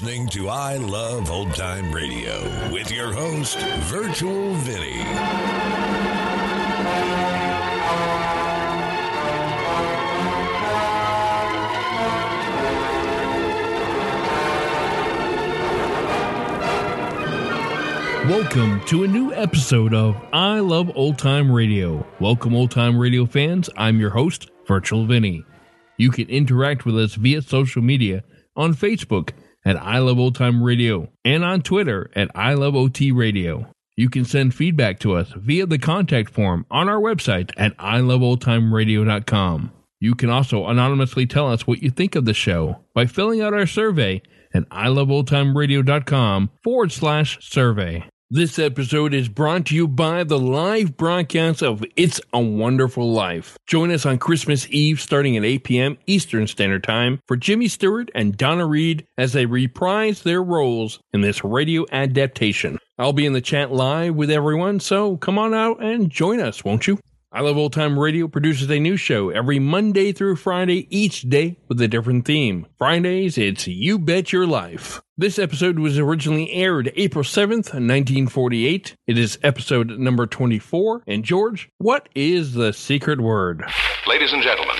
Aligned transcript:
listening 0.00 0.26
to 0.26 0.48
I 0.48 0.78
Love 0.78 1.30
Old 1.30 1.54
Time 1.54 1.92
Radio 1.92 2.40
with 2.72 2.90
your 2.90 3.12
host, 3.12 3.58
Virtual 3.80 4.54
Vinny. 4.54 4.98
Welcome 18.26 18.82
to 18.86 19.04
a 19.04 19.06
new 19.06 19.34
episode 19.34 19.92
of 19.92 20.16
I 20.32 20.60
Love 20.60 20.90
Old 20.96 21.18
Time 21.18 21.52
Radio. 21.52 22.06
Welcome, 22.20 22.54
old 22.54 22.70
time 22.70 22.98
radio 22.98 23.26
fans. 23.26 23.68
I'm 23.76 24.00
your 24.00 24.10
host, 24.10 24.48
Virtual 24.66 25.04
Vinny. 25.04 25.44
You 25.98 26.10
can 26.10 26.26
interact 26.30 26.86
with 26.86 26.98
us 26.98 27.16
via 27.16 27.42
social 27.42 27.82
media 27.82 28.24
on 28.56 28.72
Facebook 28.72 29.32
at 29.70 29.80
I 29.80 29.98
Love 30.00 30.18
Old 30.18 30.34
Time 30.34 30.64
Radio 30.64 31.08
and 31.24 31.44
on 31.44 31.62
Twitter 31.62 32.10
at 32.16 32.28
I 32.34 32.54
Love 32.54 32.74
OT 32.74 33.12
Radio. 33.12 33.70
You 33.96 34.10
can 34.10 34.24
send 34.24 34.52
feedback 34.52 34.98
to 35.00 35.14
us 35.14 35.32
via 35.36 35.64
the 35.64 35.78
contact 35.78 36.30
form 36.30 36.66
on 36.72 36.88
our 36.88 37.00
website 37.00 37.52
at 37.56 37.76
iloveoldtimeradio.com. 37.78 39.70
You 40.00 40.14
can 40.16 40.28
also 40.28 40.66
anonymously 40.66 41.26
tell 41.26 41.52
us 41.52 41.68
what 41.68 41.84
you 41.84 41.90
think 41.90 42.16
of 42.16 42.24
the 42.24 42.34
show 42.34 42.80
by 42.94 43.06
filling 43.06 43.40
out 43.40 43.54
our 43.54 43.66
survey 43.66 44.22
at 44.52 44.68
iloveoldtimeradio.com 44.70 46.50
forward 46.64 46.90
slash 46.90 47.38
survey. 47.48 48.04
This 48.32 48.60
episode 48.60 49.12
is 49.12 49.28
brought 49.28 49.66
to 49.66 49.74
you 49.74 49.88
by 49.88 50.22
the 50.22 50.38
live 50.38 50.96
broadcast 50.96 51.64
of 51.64 51.84
It's 51.96 52.20
a 52.32 52.40
Wonderful 52.40 53.12
Life. 53.12 53.58
Join 53.66 53.90
us 53.90 54.06
on 54.06 54.18
Christmas 54.18 54.68
Eve 54.70 55.00
starting 55.00 55.36
at 55.36 55.44
8 55.44 55.64
p.m. 55.64 55.98
Eastern 56.06 56.46
Standard 56.46 56.84
Time 56.84 57.18
for 57.26 57.36
Jimmy 57.36 57.66
Stewart 57.66 58.08
and 58.14 58.36
Donna 58.36 58.66
Reed 58.66 59.04
as 59.18 59.32
they 59.32 59.46
reprise 59.46 60.22
their 60.22 60.44
roles 60.44 61.00
in 61.12 61.22
this 61.22 61.42
radio 61.42 61.84
adaptation. 61.90 62.78
I'll 63.00 63.12
be 63.12 63.26
in 63.26 63.32
the 63.32 63.40
chat 63.40 63.72
live 63.72 64.14
with 64.14 64.30
everyone, 64.30 64.78
so 64.78 65.16
come 65.16 65.36
on 65.36 65.52
out 65.52 65.82
and 65.82 66.08
join 66.08 66.38
us, 66.38 66.64
won't 66.64 66.86
you? 66.86 67.00
I 67.32 67.42
Love 67.42 67.56
Old 67.56 67.72
Time 67.72 67.96
Radio 67.96 68.26
produces 68.26 68.68
a 68.70 68.80
new 68.80 68.96
show 68.96 69.30
every 69.30 69.60
Monday 69.60 70.10
through 70.10 70.34
Friday, 70.34 70.88
each 70.90 71.22
day 71.22 71.58
with 71.68 71.80
a 71.80 71.86
different 71.86 72.24
theme. 72.24 72.66
Fridays, 72.76 73.38
it's 73.38 73.68
You 73.68 74.00
Bet 74.00 74.32
Your 74.32 74.48
Life. 74.48 75.00
This 75.16 75.38
episode 75.38 75.78
was 75.78 75.96
originally 75.96 76.50
aired 76.50 76.92
April 76.96 77.22
7th, 77.22 77.72
1948. 77.72 78.96
It 79.06 79.16
is 79.16 79.38
episode 79.44 79.90
number 79.90 80.26
24. 80.26 81.04
And 81.06 81.24
George, 81.24 81.70
what 81.78 82.08
is 82.16 82.54
the 82.54 82.72
secret 82.72 83.20
word? 83.20 83.62
Ladies 84.08 84.32
and 84.32 84.42
gentlemen, 84.42 84.74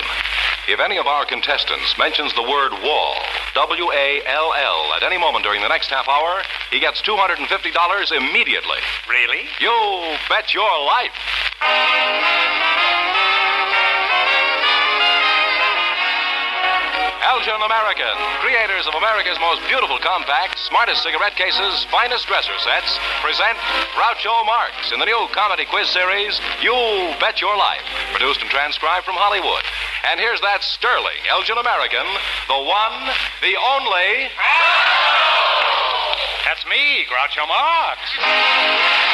if 0.71 0.79
any 0.79 0.97
of 0.97 1.05
our 1.05 1.25
contestants 1.25 1.97
mentions 1.97 2.33
the 2.33 2.41
word 2.41 2.71
wall, 2.81 3.15
W 3.55 3.91
A 3.91 4.21
L 4.25 4.53
L, 4.55 4.93
at 4.95 5.03
any 5.03 5.17
moment 5.17 5.43
during 5.43 5.61
the 5.61 5.67
next 5.67 5.89
half 5.89 6.07
hour, 6.07 6.41
he 6.71 6.79
gets 6.79 7.01
$250 7.01 7.37
immediately. 8.15 8.79
Really? 9.09 9.43
You 9.59 10.15
bet 10.29 10.53
your 10.53 10.71
life. 10.85 11.11
Elgin 17.31 17.63
American, 17.63 18.11
creators 18.43 18.85
of 18.87 18.93
America's 18.95 19.39
most 19.39 19.63
beautiful 19.71 19.97
compact, 20.03 20.59
smartest 20.67 21.01
cigarette 21.01 21.33
cases, 21.39 21.87
finest 21.87 22.27
dresser 22.27 22.51
sets, 22.59 22.99
present 23.23 23.55
Groucho 23.95 24.45
Marx 24.45 24.91
in 24.91 24.99
the 24.99 25.05
new 25.05 25.27
comedy 25.31 25.63
quiz 25.63 25.87
series, 25.87 26.41
You 26.59 26.75
Bet 27.23 27.39
Your 27.39 27.55
Life, 27.55 27.87
produced 28.11 28.41
and 28.41 28.49
transcribed 28.49 29.05
from 29.05 29.15
Hollywood. 29.15 29.63
And 30.11 30.19
here's 30.19 30.41
that 30.41 30.61
sterling 30.61 31.23
Elgin 31.31 31.55
American, 31.55 32.03
the 32.51 32.59
one, 32.67 32.99
the 33.39 33.55
only. 33.55 34.27
That's 36.43 36.67
me, 36.67 37.07
Groucho 37.07 37.47
Marx. 37.47 39.10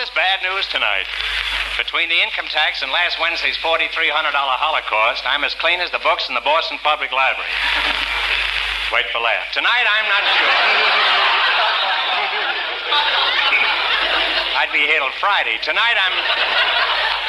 There's 0.00 0.16
bad 0.16 0.40
news 0.40 0.64
tonight. 0.72 1.04
Between 1.76 2.08
the 2.08 2.24
income 2.24 2.48
tax 2.48 2.80
and 2.80 2.88
last 2.88 3.20
Wednesday's 3.20 3.60
$4,300 3.60 3.92
Holocaust, 4.32 5.28
I'm 5.28 5.44
as 5.44 5.52
clean 5.60 5.76
as 5.84 5.92
the 5.92 6.00
books 6.00 6.24
in 6.24 6.32
the 6.32 6.40
Boston 6.40 6.80
Public 6.80 7.12
Library. 7.12 7.52
Wait 8.96 9.04
for 9.12 9.20
laugh. 9.20 9.52
Tonight, 9.52 9.84
I'm 9.84 10.08
not 10.08 10.24
sure. 10.24 10.56
I'd 14.56 14.72
be 14.72 14.88
here 14.88 15.04
till 15.04 15.12
Friday. 15.20 15.60
Tonight, 15.60 16.00
I'm. 16.00 16.16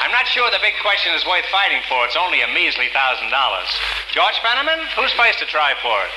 I'm 0.07 0.15
not 0.15 0.31
sure 0.31 0.47
the 0.47 0.63
big 0.63 0.79
question 0.79 1.11
is 1.11 1.27
worth 1.27 1.45
fighting 1.51 1.83
for. 1.91 2.07
It's 2.07 2.15
only 2.15 2.39
a 2.39 2.47
measly 2.55 2.87
thousand 2.95 3.35
dollars. 3.35 3.67
George 4.15 4.39
Fenneman, 4.39 4.79
who's 4.95 5.11
first 5.19 5.43
to 5.43 5.45
try 5.45 5.75
for 5.83 6.07
it? 6.07 6.11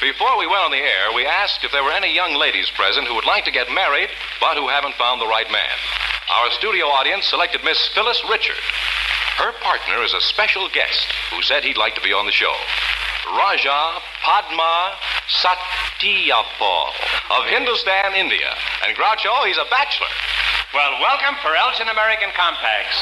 Before 0.00 0.38
we 0.38 0.46
went 0.46 0.64
on 0.64 0.70
the 0.70 0.82
air, 0.82 1.12
we 1.14 1.26
asked 1.26 1.62
if 1.62 1.72
there 1.72 1.84
were 1.84 1.92
any 1.92 2.14
young 2.14 2.34
ladies 2.34 2.70
present 2.70 3.06
who 3.06 3.14
would 3.14 3.26
like 3.26 3.44
to 3.44 3.50
get 3.50 3.70
married, 3.70 4.10
but 4.40 4.56
who 4.56 4.66
haven't 4.66 4.94
found 4.94 5.20
the 5.20 5.26
right 5.26 5.50
man. 5.52 5.99
Our 6.30 6.50
studio 6.52 6.86
audience 6.86 7.26
selected 7.26 7.64
Miss 7.64 7.88
Phyllis 7.88 8.22
Richard. 8.30 8.62
Her 9.42 9.50
partner 9.66 9.98
is 10.06 10.14
a 10.14 10.20
special 10.20 10.68
guest 10.70 11.10
who 11.34 11.42
said 11.42 11.64
he'd 11.64 11.76
like 11.76 11.96
to 11.96 12.00
be 12.06 12.14
on 12.14 12.24
the 12.24 12.30
show. 12.30 12.54
Raja 13.34 13.98
Padma 14.22 14.94
Satyapal 15.26 16.94
of 17.34 17.50
Hindustan, 17.50 18.14
India. 18.14 18.54
And 18.86 18.96
Groucho, 18.96 19.42
he's 19.42 19.58
a 19.58 19.66
bachelor. 19.74 20.06
Well, 20.72 21.02
welcome 21.02 21.34
for 21.42 21.50
Elgin 21.50 21.90
American 21.90 22.30
Compacts. 22.30 22.98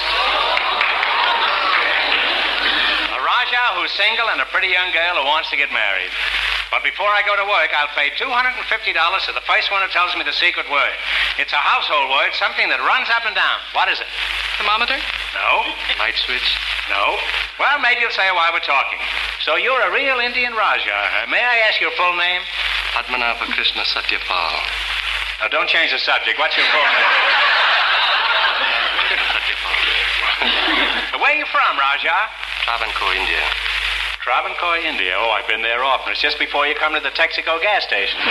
A 3.12 3.20
Raja 3.20 3.64
who's 3.76 3.92
single 3.92 4.32
and 4.32 4.40
a 4.40 4.48
pretty 4.48 4.72
young 4.72 4.88
girl 4.96 5.20
who 5.20 5.28
wants 5.28 5.52
to 5.52 5.56
get 5.60 5.68
married. 5.68 6.10
But 6.70 6.84
before 6.84 7.08
I 7.08 7.24
go 7.24 7.32
to 7.36 7.44
work, 7.48 7.72
I'll 7.76 7.92
pay 7.96 8.12
$250 8.16 8.56
to 8.56 9.32
the 9.32 9.44
first 9.48 9.72
one 9.72 9.80
who 9.80 9.88
tells 9.88 10.16
me 10.16 10.24
the 10.24 10.36
secret 10.36 10.68
word. 10.68 10.96
It's 11.38 11.54
a 11.54 11.62
household 11.62 12.10
word, 12.10 12.34
something 12.34 12.66
that 12.66 12.82
runs 12.82 13.06
up 13.14 13.22
and 13.22 13.30
down. 13.34 13.58
What 13.70 13.86
is 13.86 14.02
it? 14.02 14.10
Thermometer? 14.58 14.98
No. 15.38 15.70
Light 16.02 16.18
switch? 16.18 16.58
No. 16.90 17.14
Well, 17.62 17.78
maybe 17.78 18.02
you'll 18.02 18.10
say 18.10 18.26
why 18.34 18.50
we're 18.50 18.66
talking. 18.66 18.98
So 19.46 19.54
you're 19.54 19.78
a 19.86 19.90
real 19.94 20.18
Indian 20.18 20.58
Raja. 20.58 20.90
Uh, 20.90 21.30
may 21.30 21.38
I 21.38 21.62
ask 21.70 21.78
your 21.78 21.94
full 21.94 22.10
name? 22.18 22.42
Padmanabha 22.90 23.46
Krishna 23.54 23.86
Satyapal. 23.86 24.50
Now, 25.38 25.46
don't 25.46 25.70
change 25.70 25.94
the 25.94 26.02
subject. 26.02 26.42
What's 26.42 26.58
your 26.58 26.66
full 26.74 26.82
name? 26.82 27.06
Where 31.22 31.34
are 31.34 31.38
you 31.38 31.46
from, 31.54 31.78
Raja? 31.78 32.14
Travancore, 32.66 33.14
India. 33.14 33.42
Travancore, 34.22 34.76
India. 34.82 35.14
Oh, 35.16 35.30
I've 35.30 35.46
been 35.46 35.62
there 35.62 35.84
often. 35.84 36.10
It's 36.12 36.20
just 36.20 36.38
before 36.38 36.66
you 36.66 36.74
come 36.74 36.92
to 36.94 37.00
the 37.00 37.10
Texaco 37.14 37.60
gas 37.62 37.84
station. 37.84 38.18
and 38.20 38.28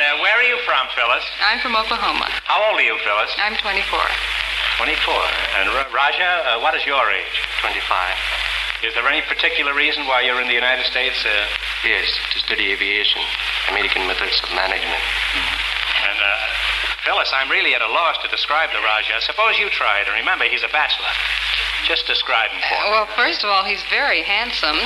uh, 0.00 0.16
where 0.22 0.36
are 0.38 0.44
you 0.48 0.49
from, 0.64 0.86
Phyllis? 0.96 1.24
I'm 1.44 1.58
from 1.60 1.76
Oklahoma. 1.76 2.26
How 2.44 2.62
old 2.70 2.78
are 2.80 2.82
you, 2.84 2.96
Phyllis? 3.04 3.30
I'm 3.38 3.56
24. 3.56 4.00
24. 4.78 5.14
And 5.60 5.68
Ra- 5.74 5.90
Raja, 5.92 6.30
uh, 6.46 6.60
what 6.60 6.74
is 6.74 6.84
your 6.86 7.10
age? 7.10 7.36
25. 7.60 8.16
Is 8.82 8.94
there 8.94 9.06
any 9.08 9.20
particular 9.22 9.74
reason 9.74 10.06
why 10.06 10.22
you're 10.22 10.40
in 10.40 10.48
the 10.48 10.54
United 10.56 10.86
States? 10.86 11.24
Uh, 11.24 11.46
Yes, 11.84 12.12
to 12.32 12.38
study 12.40 12.72
aviation, 12.72 13.22
American 13.70 14.06
methods 14.06 14.36
of 14.44 14.52
management. 14.52 15.00
and, 16.04 16.18
uh, 16.20 16.36
Phyllis, 17.04 17.32
I'm 17.32 17.48
really 17.50 17.74
at 17.74 17.80
a 17.80 17.88
loss 17.88 18.18
to 18.20 18.28
describe 18.28 18.68
the 18.72 18.80
Raja. 18.84 19.16
Suppose 19.22 19.58
you 19.58 19.70
try 19.70 20.00
it. 20.00 20.06
And 20.08 20.16
remember, 20.16 20.44
he's 20.44 20.62
a 20.62 20.68
bachelor. 20.68 21.08
Just 21.88 22.06
describe 22.06 22.50
him 22.50 22.60
for 22.60 22.84
me. 22.84 22.90
Well, 22.90 23.06
first 23.16 23.42
of 23.42 23.48
all, 23.48 23.64
he's 23.64 23.82
very 23.88 24.22
handsome, 24.22 24.76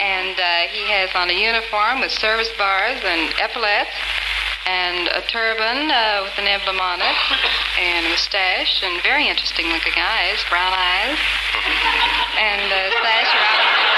and 0.00 0.38
uh, 0.38 0.70
he 0.70 0.86
has 0.92 1.10
on 1.16 1.28
a 1.28 1.32
uniform 1.34 1.98
with 2.00 2.12
service 2.12 2.50
bars 2.56 3.02
and 3.04 3.34
epaulets, 3.40 3.90
and 4.66 5.08
a 5.08 5.22
turban 5.26 5.90
uh, 5.90 6.22
with 6.22 6.38
an 6.38 6.46
emblem 6.46 6.78
on 6.78 7.00
it, 7.00 7.18
and 7.80 8.06
a 8.06 8.08
mustache, 8.08 8.82
and 8.82 9.02
very 9.02 9.28
interesting 9.28 9.66
looking 9.68 9.94
eyes, 9.96 10.38
brown 10.48 10.72
eyes, 10.72 11.18
and 12.38 12.66
uh, 12.70 12.90
sash 13.02 13.32
around. 13.34 13.92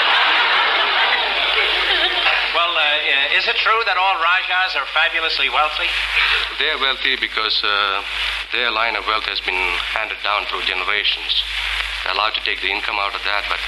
Well, 2.55 2.71
uh, 2.71 3.37
is 3.37 3.49
it 3.51 3.57
true 3.57 3.83
that 3.85 3.99
all 3.99 4.15
Rajas 4.17 4.79
are 4.79 4.87
fabulously 4.95 5.51
wealthy? 5.51 5.91
They're 6.59 6.79
wealthy 6.79 7.17
because 7.19 7.61
uh, 7.67 8.03
their 8.53 8.71
line 8.71 8.95
of 8.95 9.07
wealth 9.07 9.27
has 9.27 9.41
been 9.41 9.59
handed 9.91 10.23
down 10.23 10.47
through 10.47 10.63
generations. 10.63 11.43
They're 12.05 12.15
allowed 12.15 12.39
to 12.39 12.45
take 12.47 12.63
the 12.63 12.71
income 12.71 12.97
out 12.97 13.15
of 13.15 13.25
that, 13.27 13.45
but 13.51 13.59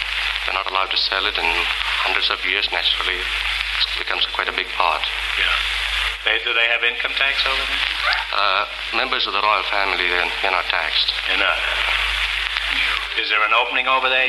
they're 0.46 0.54
not 0.54 0.70
allowed 0.70 0.94
to 0.94 0.96
sell 0.96 1.26
it. 1.26 1.36
In 1.36 1.50
hundreds 2.06 2.30
of 2.30 2.38
years, 2.46 2.70
naturally, 2.70 3.18
it 3.18 3.98
becomes 3.98 4.24
quite 4.32 4.48
a 4.48 4.54
big 4.54 4.68
part. 4.78 5.02
Yeah. 5.34 5.85
They, 6.26 6.42
do 6.42 6.50
they 6.52 6.66
have 6.66 6.82
income 6.82 7.14
tax 7.14 7.46
over 7.46 7.54
there? 7.54 7.86
Uh, 8.34 8.66
members 8.98 9.30
of 9.30 9.32
the 9.32 9.38
royal 9.38 9.62
family, 9.70 10.10
they're, 10.10 10.26
they're 10.42 10.50
not 10.50 10.66
taxed. 10.66 11.14
You're 11.30 11.38
not. 11.38 11.54
Is 13.22 13.30
there 13.30 13.46
an 13.46 13.54
opening 13.54 13.86
over 13.86 14.10
there? 14.10 14.26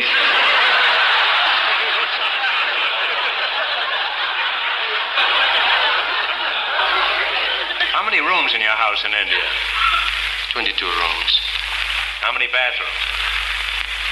How 7.97 8.05
many 8.05 8.21
rooms 8.21 8.53
in 8.53 8.61
your 8.61 8.77
house 8.77 9.03
in 9.03 9.11
India? 9.17 9.41
22 10.53 10.85
rooms. 10.85 11.31
How 12.21 12.31
many 12.31 12.45
bathrooms? 12.45 12.93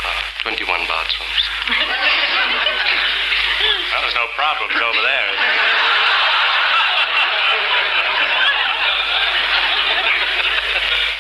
Uh, 0.02 0.42
21 0.42 0.90
bathrooms. 0.90 1.42
well, 3.94 4.02
there's 4.02 4.18
no 4.18 4.26
problems 4.34 4.74
over 4.74 5.02
there. 5.06 5.30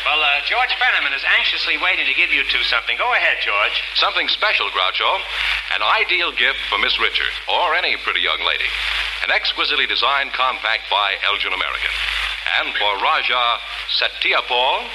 well, 0.05 0.21
uh, 0.21 0.34
George 0.45 0.77
Fenneman 0.77 1.09
is 1.17 1.25
anxiously 1.25 1.73
waiting 1.81 2.05
to 2.05 2.13
give 2.13 2.29
you 2.29 2.45
two 2.45 2.61
something. 2.69 2.93
Go 3.01 3.09
ahead, 3.17 3.41
George. 3.41 3.81
Something 3.97 4.29
special, 4.29 4.69
Groucho. 4.69 5.09
An 5.73 5.81
ideal 5.81 6.31
gift 6.31 6.61
for 6.69 6.77
Miss 6.77 7.01
Richard 7.01 7.33
or 7.49 7.73
any 7.73 7.97
pretty 7.97 8.21
young 8.21 8.37
lady. 8.45 8.69
An 9.25 9.33
exquisitely 9.33 9.89
designed 9.89 10.33
compact 10.37 10.85
by 10.89 11.17
Elgin 11.25 11.49
American. 11.49 11.89
And 12.61 12.77
for 12.77 12.93
Raja 13.01 13.57
Satyapal, 13.97 14.85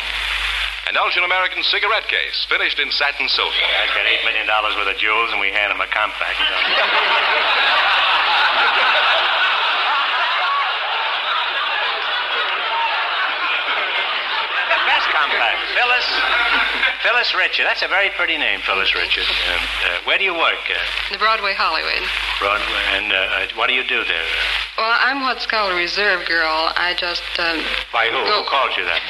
an 0.86 0.94
Elgin 0.96 1.26
American 1.26 1.66
cigarette 1.66 2.06
case 2.06 2.46
finished 2.46 2.78
in 2.78 2.94
satin 2.94 3.28
silver. 3.28 3.50
Guy's 3.50 3.90
got 3.90 4.06
$8 4.06 4.22
million 4.22 4.46
worth 4.46 4.86
of 4.86 4.98
jewels, 5.02 5.34
and 5.34 5.40
we 5.42 5.50
hand 5.50 5.74
him 5.74 5.82
a 5.82 5.90
compact. 5.90 6.38
Phyllis. 15.30 16.06
Phyllis 17.02 17.34
Richard. 17.34 17.64
That's 17.66 17.82
a 17.82 17.88
very 17.88 18.10
pretty 18.10 18.36
name, 18.36 18.60
Phyllis 18.60 18.94
Richard. 18.94 19.24
Uh, 19.24 19.54
uh, 19.54 19.98
where 20.04 20.18
do 20.18 20.24
you 20.24 20.34
work? 20.34 20.58
Uh, 20.68 21.12
The 21.12 21.18
Broadway 21.18 21.54
Hollywood. 21.54 22.02
Broadway. 22.38 22.82
And 22.96 23.12
uh, 23.12 23.16
uh, 23.16 23.46
what 23.54 23.68
do 23.68 23.74
you 23.74 23.84
do 23.84 24.04
there? 24.04 24.26
Well, 24.76 24.96
I'm 25.00 25.22
what's 25.22 25.46
called 25.46 25.72
a 25.72 25.76
reserve 25.76 26.26
girl. 26.26 26.72
I 26.76 26.94
just, 26.98 27.22
um, 27.38 27.62
By 27.92 28.06
who? 28.06 28.18
Go- 28.24 28.42
Who 28.42 28.48
called 28.48 28.76
you 28.76 28.84
that? 28.84 29.00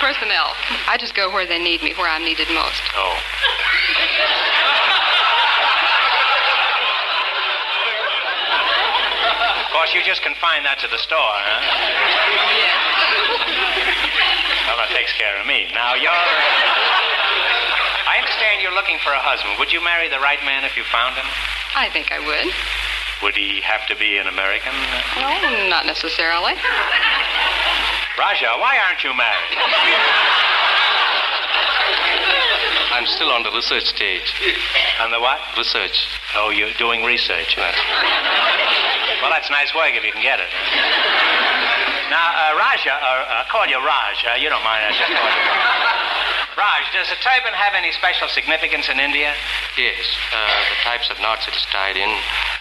personnel. 0.00 0.54
I 0.86 0.96
just 0.98 1.14
go 1.14 1.30
where 1.30 1.46
they 1.46 1.58
need 1.58 1.82
me, 1.82 1.92
where 1.94 2.08
I'm 2.08 2.24
needed 2.24 2.48
most. 2.54 2.82
Oh. 2.94 3.18
Of 9.68 9.76
course, 9.76 9.92
you 9.92 10.00
just 10.02 10.22
confine 10.24 10.64
that 10.64 10.80
to 10.80 10.88
the 10.88 10.96
store, 10.96 11.20
huh? 11.20 11.60
Well, 14.66 14.80
that 14.80 14.88
takes 14.96 15.12
care 15.12 15.36
of 15.40 15.44
me. 15.46 15.68
Now, 15.76 15.92
you're. 15.92 16.08
I 18.08 18.16
understand 18.20 18.64
you're 18.64 18.72
looking 18.74 18.96
for 19.04 19.12
a 19.12 19.20
husband. 19.20 19.60
Would 19.60 19.68
you 19.72 19.84
marry 19.84 20.08
the 20.08 20.20
right 20.24 20.40
man 20.44 20.64
if 20.64 20.76
you 20.76 20.84
found 20.88 21.16
him? 21.20 21.28
I 21.76 21.88
think 21.92 22.08
I 22.12 22.18
would. 22.20 22.48
Would 23.22 23.36
he 23.36 23.60
have 23.60 23.84
to 23.92 23.96
be 23.96 24.16
an 24.16 24.26
American? 24.26 24.72
No, 25.20 25.28
not 25.68 25.84
necessarily. 25.84 26.56
Raja, 28.16 28.56
why 28.56 28.80
aren't 28.88 29.04
you 29.04 29.12
married? 29.12 29.52
I'm 32.96 33.06
still 33.06 33.28
on 33.30 33.42
the 33.44 33.52
research 33.52 33.84
stage. 33.84 34.32
On 35.00 35.10
the 35.12 35.20
what? 35.20 35.38
Research. 35.56 36.08
Oh, 36.36 36.48
you're 36.50 36.72
doing 36.80 37.04
research. 37.04 37.54
huh? 37.56 37.68
Well, 39.20 39.30
that's 39.30 39.50
nice 39.50 39.74
work 39.74 39.92
if 39.94 40.04
you 40.04 40.12
can 40.12 40.22
get 40.22 40.38
it. 40.40 40.50
Now, 42.10 42.32
uh, 42.32 42.56
Raja, 42.56 42.94
uh, 42.96 43.42
I'll 43.42 43.50
call 43.50 43.66
you 43.66 43.76
Raj. 43.84 44.16
Uh, 44.24 44.38
you 44.40 44.48
don't 44.48 44.64
mind. 44.64 44.80
I 44.86 44.90
just 44.96 45.10
call 45.12 45.28
you 45.28 45.44
Raj, 45.44 45.98
Raj, 46.58 46.84
does 46.96 47.10
a 47.12 47.18
turban 47.22 47.52
have 47.54 47.74
any 47.76 47.92
special 47.92 48.26
significance 48.28 48.88
in 48.88 48.98
India? 48.98 49.30
Yes. 49.76 50.00
Uh, 50.34 50.38
the 50.72 50.78
types 50.82 51.06
of 51.10 51.20
knots 51.20 51.46
it 51.46 51.54
is 51.54 51.62
tied 51.70 51.96
in. 51.96 52.10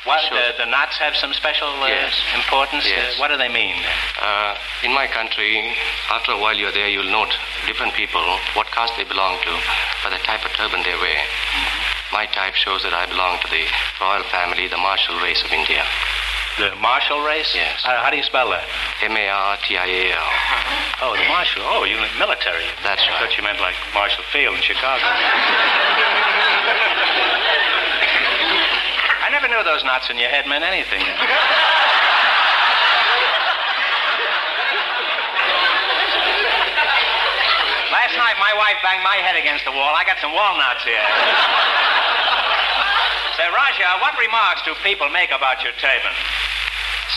What, 0.05 0.21
the, 0.29 0.53
the 0.63 0.69
knots 0.69 0.97
have 0.99 1.15
some 1.15 1.33
special 1.33 1.67
uh, 1.81 1.87
Yes. 1.87 2.13
importance? 2.35 2.85
Yes. 2.85 3.15
Uh, 3.15 3.19
what 3.19 3.29
do 3.29 3.37
they 3.37 3.49
mean? 3.49 3.73
Uh, 4.21 4.55
in 4.83 4.93
my 4.93 5.07
country, 5.07 5.73
after 6.11 6.31
a 6.33 6.37
while 6.39 6.55
you're 6.55 6.71
there, 6.71 6.87
you'll 6.89 7.09
note 7.11 7.33
different 7.65 7.93
people, 7.93 8.21
what 8.53 8.67
caste 8.75 8.93
they 8.97 9.03
belong 9.07 9.39
to, 9.41 9.51
by 10.03 10.09
the 10.11 10.21
type 10.27 10.45
of 10.45 10.51
turban 10.53 10.83
they 10.83 10.95
wear. 11.01 11.19
My 12.13 12.25
type 12.27 12.53
shows 12.55 12.83
that 12.83 12.93
I 12.93 13.05
belong 13.07 13.39
to 13.41 13.47
the 13.49 13.65
royal 13.99 14.23
family, 14.29 14.67
the 14.67 14.77
martial 14.77 15.17
race 15.19 15.41
of 15.43 15.51
India. 15.51 15.83
The 16.57 16.73
martial 16.81 17.21
race? 17.21 17.53
Yes. 17.53 17.85
Uh, 17.85 18.01
how 18.01 18.09
do 18.09 18.17
you 18.17 18.23
spell 18.23 18.49
that? 18.49 18.65
M-A-R-T-I-A-L. 19.03 20.29
Oh, 20.99 21.13
the 21.13 21.21
martial. 21.29 21.61
Oh, 21.61 21.83
you 21.85 21.93
mean 21.93 22.09
military. 22.17 22.65
That's 22.81 23.05
I 23.05 23.13
right. 23.13 23.21
thought 23.21 23.37
you 23.37 23.43
meant 23.45 23.61
like 23.61 23.77
Marshall 23.93 24.23
Field 24.33 24.55
in 24.57 24.63
Chicago. 24.65 25.05
I 29.21 29.29
never 29.29 29.45
knew 29.47 29.61
those 29.61 29.83
knots 29.85 30.09
in 30.09 30.17
your 30.17 30.29
head 30.33 30.47
meant 30.49 30.65
anything. 30.65 31.05
Last 37.93 38.17
night, 38.19 38.35
my 38.41 38.51
wife 38.57 38.77
banged 38.83 39.03
my 39.03 39.15
head 39.23 39.37
against 39.39 39.63
the 39.65 39.71
wall. 39.71 39.93
I 39.95 40.03
got 40.03 40.17
some 40.19 40.33
walnuts 40.33 40.83
here. 40.83 40.97
Say, 43.37 43.45
Raja, 43.53 44.01
what 44.01 44.17
remarks 44.19 44.63
do 44.65 44.73
people 44.83 45.09
make 45.13 45.29
about 45.31 45.61
your 45.63 45.71
turban? 45.77 46.11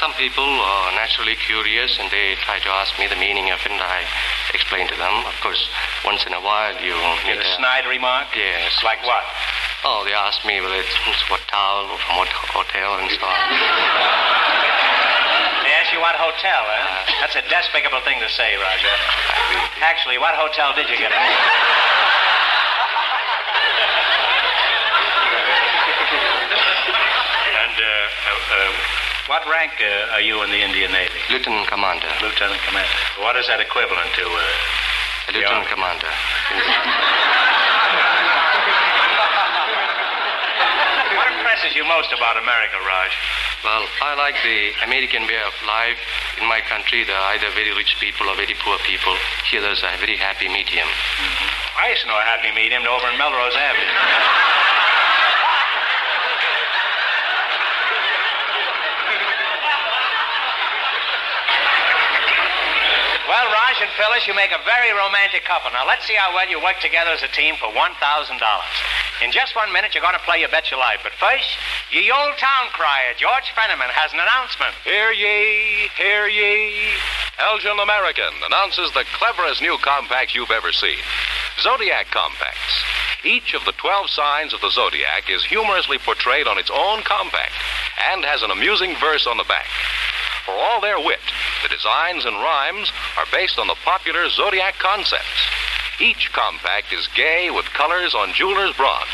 Some 0.00 0.16
people 0.16 0.48
are 0.48 0.92
naturally 0.96 1.36
curious 1.36 2.00
and 2.00 2.08
they 2.10 2.32
try 2.40 2.56
to 2.58 2.70
ask 2.80 2.96
me 2.98 3.04
the 3.06 3.20
meaning 3.20 3.52
of 3.52 3.60
it, 3.60 3.68
and 3.68 3.76
I 3.84 4.08
explain 4.56 4.88
to 4.88 4.96
them. 4.96 5.12
Of 5.28 5.36
course, 5.44 5.60
once 6.08 6.24
in 6.24 6.32
a 6.32 6.40
while 6.40 6.72
you 6.80 6.96
Get 7.28 7.36
a 7.36 7.44
a- 7.44 7.56
snide 7.60 7.84
remark? 7.84 8.32
Yes. 8.32 8.80
Like 8.80 9.04
what? 9.04 9.20
Oh, 9.84 10.00
they 10.08 10.16
ask 10.16 10.40
me 10.48 10.56
whether 10.64 10.80
it's 10.80 10.96
it's 11.04 11.24
what 11.28 11.44
town 11.52 11.92
or 11.92 11.98
from 12.00 12.16
what 12.16 12.32
hotel 12.32 12.96
and 12.96 13.12
so 13.12 13.20
on. 13.28 13.40
They 15.68 15.72
ask 15.76 15.92
you 15.92 16.00
what 16.00 16.16
hotel, 16.16 16.64
huh? 16.64 17.04
That's 17.20 17.36
a 17.36 17.44
despicable 17.44 18.00
thing 18.00 18.24
to 18.24 18.28
say, 18.32 18.56
Roger. 18.56 18.96
Actually, 19.84 20.16
what 20.16 20.32
hotel 20.32 20.72
did 20.72 20.88
you 20.88 20.96
get 20.96 21.12
in? 21.12 21.20
and 27.60 27.76
uh, 27.76 27.84
uh, 27.84 28.56
uh, 28.56 28.99
what 29.30 29.46
rank 29.46 29.70
uh, 29.78 30.18
are 30.18 30.20
you 30.20 30.42
in 30.42 30.50
the 30.50 30.58
Indian 30.58 30.90
Navy? 30.90 31.14
Lieutenant 31.30 31.70
Commander. 31.70 32.10
Lieutenant 32.18 32.58
Commander. 32.66 32.98
What 33.22 33.38
is 33.38 33.46
that 33.46 33.62
equivalent 33.62 34.10
to? 34.18 34.26
Uh, 34.26 34.42
Lieutenant 35.30 35.70
Yeah. 35.70 35.74
Commander. 35.78 36.10
what 41.14 41.30
impresses 41.30 41.78
you 41.78 41.86
most 41.86 42.10
about 42.10 42.42
America, 42.42 42.74
Raj? 42.82 43.14
Well, 43.62 43.86
I 44.02 44.18
like 44.18 44.34
the 44.42 44.74
American 44.82 45.22
way 45.30 45.38
of 45.46 45.54
life. 45.62 46.02
In 46.42 46.50
my 46.50 46.58
country, 46.66 47.06
there 47.06 47.14
are 47.14 47.38
either 47.38 47.54
very 47.54 47.70
rich 47.70 48.02
people 48.02 48.26
or 48.26 48.34
very 48.34 48.58
poor 48.58 48.82
people. 48.82 49.14
Here, 49.46 49.62
there's 49.62 49.86
a 49.86 49.94
very 50.02 50.18
happy 50.18 50.50
medium. 50.50 50.90
I 51.78 51.94
used 51.94 52.02
to 52.02 52.10
know 52.10 52.18
a 52.18 52.26
happy 52.26 52.50
medium 52.50 52.82
over 52.82 53.06
in 53.06 53.14
Melrose 53.14 53.54
Avenue. 53.54 53.94
Raj 63.80 63.88
and 63.88 63.96
Phyllis, 63.96 64.26
you 64.28 64.34
make 64.34 64.52
a 64.52 64.60
very 64.68 64.92
romantic 64.92 65.44
couple. 65.44 65.70
Now, 65.72 65.86
let's 65.88 66.04
see 66.04 66.12
how 66.12 66.34
well 66.34 66.48
you 66.48 66.60
work 66.60 66.80
together 66.80 67.16
as 67.16 67.22
a 67.22 67.32
team 67.32 67.56
for 67.56 67.72
$1,000. 67.72 67.96
In 69.24 69.32
just 69.32 69.56
one 69.56 69.72
minute, 69.72 69.94
you're 69.94 70.04
going 70.04 70.20
to 70.20 70.28
play 70.28 70.40
You 70.40 70.48
Bet 70.48 70.70
Your 70.70 70.80
Life. 70.80 71.00
But 71.02 71.16
first, 71.16 71.48
ye 71.88 72.12
old 72.12 72.36
town 72.36 72.68
crier, 72.76 73.16
George 73.16 73.48
Fenneman, 73.56 73.88
has 73.96 74.12
an 74.12 74.20
announcement. 74.20 74.76
Hear 74.84 75.12
ye, 75.16 75.88
hear 75.96 76.28
ye. 76.28 76.92
Elgin 77.40 77.80
American 77.80 78.28
announces 78.44 78.92
the 78.92 79.08
cleverest 79.16 79.62
new 79.62 79.78
compacts 79.80 80.34
you've 80.34 80.52
ever 80.52 80.72
seen 80.72 81.00
Zodiac 81.64 82.12
Compacts. 82.12 82.84
Each 83.24 83.54
of 83.54 83.64
the 83.64 83.72
12 83.72 84.10
signs 84.10 84.52
of 84.52 84.60
the 84.60 84.70
zodiac 84.70 85.28
is 85.28 85.44
humorously 85.44 85.96
portrayed 85.96 86.46
on 86.46 86.58
its 86.58 86.70
own 86.72 87.00
compact 87.00 87.52
and 88.12 88.24
has 88.24 88.42
an 88.42 88.50
amusing 88.50 88.96
verse 88.96 89.26
on 89.26 89.36
the 89.36 89.44
back. 89.44 89.68
For 90.50 90.58
all 90.58 90.80
their 90.80 90.98
wit, 90.98 91.20
the 91.62 91.68
designs 91.68 92.24
and 92.24 92.34
rhymes 92.34 92.90
are 93.16 93.26
based 93.30 93.56
on 93.56 93.68
the 93.68 93.78
popular 93.84 94.28
zodiac 94.30 94.74
concepts. 94.80 95.46
Each 96.00 96.32
compact 96.32 96.92
is 96.92 97.06
gay 97.14 97.50
with 97.50 97.66
colors 97.66 98.16
on 98.16 98.32
jeweler's 98.34 98.74
bronze 98.74 99.06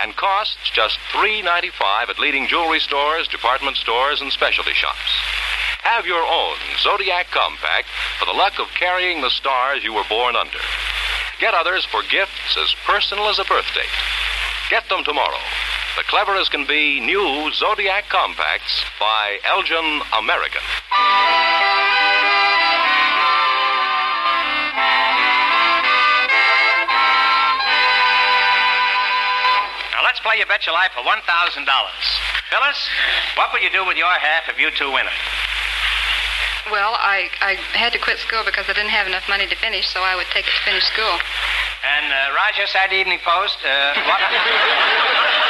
and 0.00 0.14
costs 0.14 0.70
just 0.72 0.96
$3.95 1.10 2.08
at 2.08 2.20
leading 2.20 2.46
jewelry 2.46 2.78
stores, 2.78 3.26
department 3.26 3.76
stores, 3.76 4.20
and 4.20 4.30
specialty 4.30 4.74
shops. 4.74 5.10
Have 5.82 6.06
your 6.06 6.22
own 6.22 6.54
Zodiac 6.78 7.32
Compact 7.32 7.88
for 8.20 8.26
the 8.26 8.38
luck 8.38 8.60
of 8.60 8.68
carrying 8.78 9.22
the 9.22 9.30
stars 9.30 9.82
you 9.82 9.92
were 9.92 10.06
born 10.08 10.36
under. 10.36 10.62
Get 11.40 11.54
others 11.54 11.84
for 11.84 12.02
gifts 12.02 12.56
as 12.62 12.76
personal 12.86 13.26
as 13.26 13.40
a 13.40 13.44
birth 13.44 13.74
date. 13.74 13.90
Get 14.70 14.88
them 14.88 15.02
tomorrow. 15.02 15.42
The 15.96 16.02
clever 16.02 16.36
as 16.36 16.50
can 16.50 16.66
be 16.66 17.00
new 17.00 17.50
Zodiac 17.54 18.10
Compacts 18.10 18.84
by 19.00 19.38
Elgin 19.48 20.02
American. 20.12 20.60
Now, 29.96 30.04
let's 30.04 30.20
play 30.20 30.36
You 30.36 30.44
Bet 30.44 30.66
Your 30.66 30.74
Life 30.74 30.92
for 30.92 31.00
$1,000. 31.00 31.64
Phyllis, 32.50 32.88
what 33.38 33.54
will 33.54 33.60
you 33.60 33.70
do 33.70 33.86
with 33.86 33.96
your 33.96 34.12
half 34.12 34.50
if 34.50 34.60
you 34.60 34.70
two 34.72 34.92
win 34.92 35.06
it? 35.06 35.16
Well, 36.70 36.92
I, 37.00 37.30
I 37.40 37.54
had 37.72 37.94
to 37.94 37.98
quit 37.98 38.18
school 38.18 38.42
because 38.44 38.68
I 38.68 38.74
didn't 38.74 38.92
have 38.92 39.06
enough 39.06 39.26
money 39.30 39.46
to 39.46 39.56
finish, 39.56 39.88
so 39.88 40.00
I 40.02 40.14
would 40.14 40.26
take 40.26 40.44
it 40.44 40.52
to 40.52 40.62
finish 40.62 40.84
school. 40.84 41.16
And 41.88 42.12
uh, 42.12 42.36
Roger 42.36 42.66
Saturday 42.66 43.00
Evening 43.00 43.20
Post. 43.24 43.56
Uh, 43.64 43.94
what? 44.04 44.20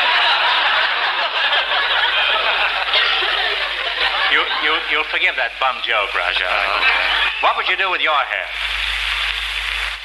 you, 4.76 4.98
you'll 4.98 5.08
forgive 5.08 5.36
that 5.36 5.56
bum 5.60 5.80
joke, 5.84 6.12
Roger. 6.12 6.44
Uh-huh. 6.44 7.40
What 7.40 7.56
would 7.56 7.68
you 7.68 7.76
do 7.76 7.90
with 7.90 8.00
your 8.00 8.16
hair? 8.16 8.48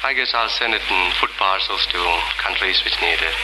I 0.04 0.12
guess 0.14 0.32
I'll 0.34 0.50
send 0.50 0.74
it 0.74 0.82
in 0.90 1.00
food 1.20 1.30
parcels 1.38 1.86
to 1.94 2.00
countries 2.40 2.82
which 2.84 2.96
need 3.00 3.20
it. 3.22 3.36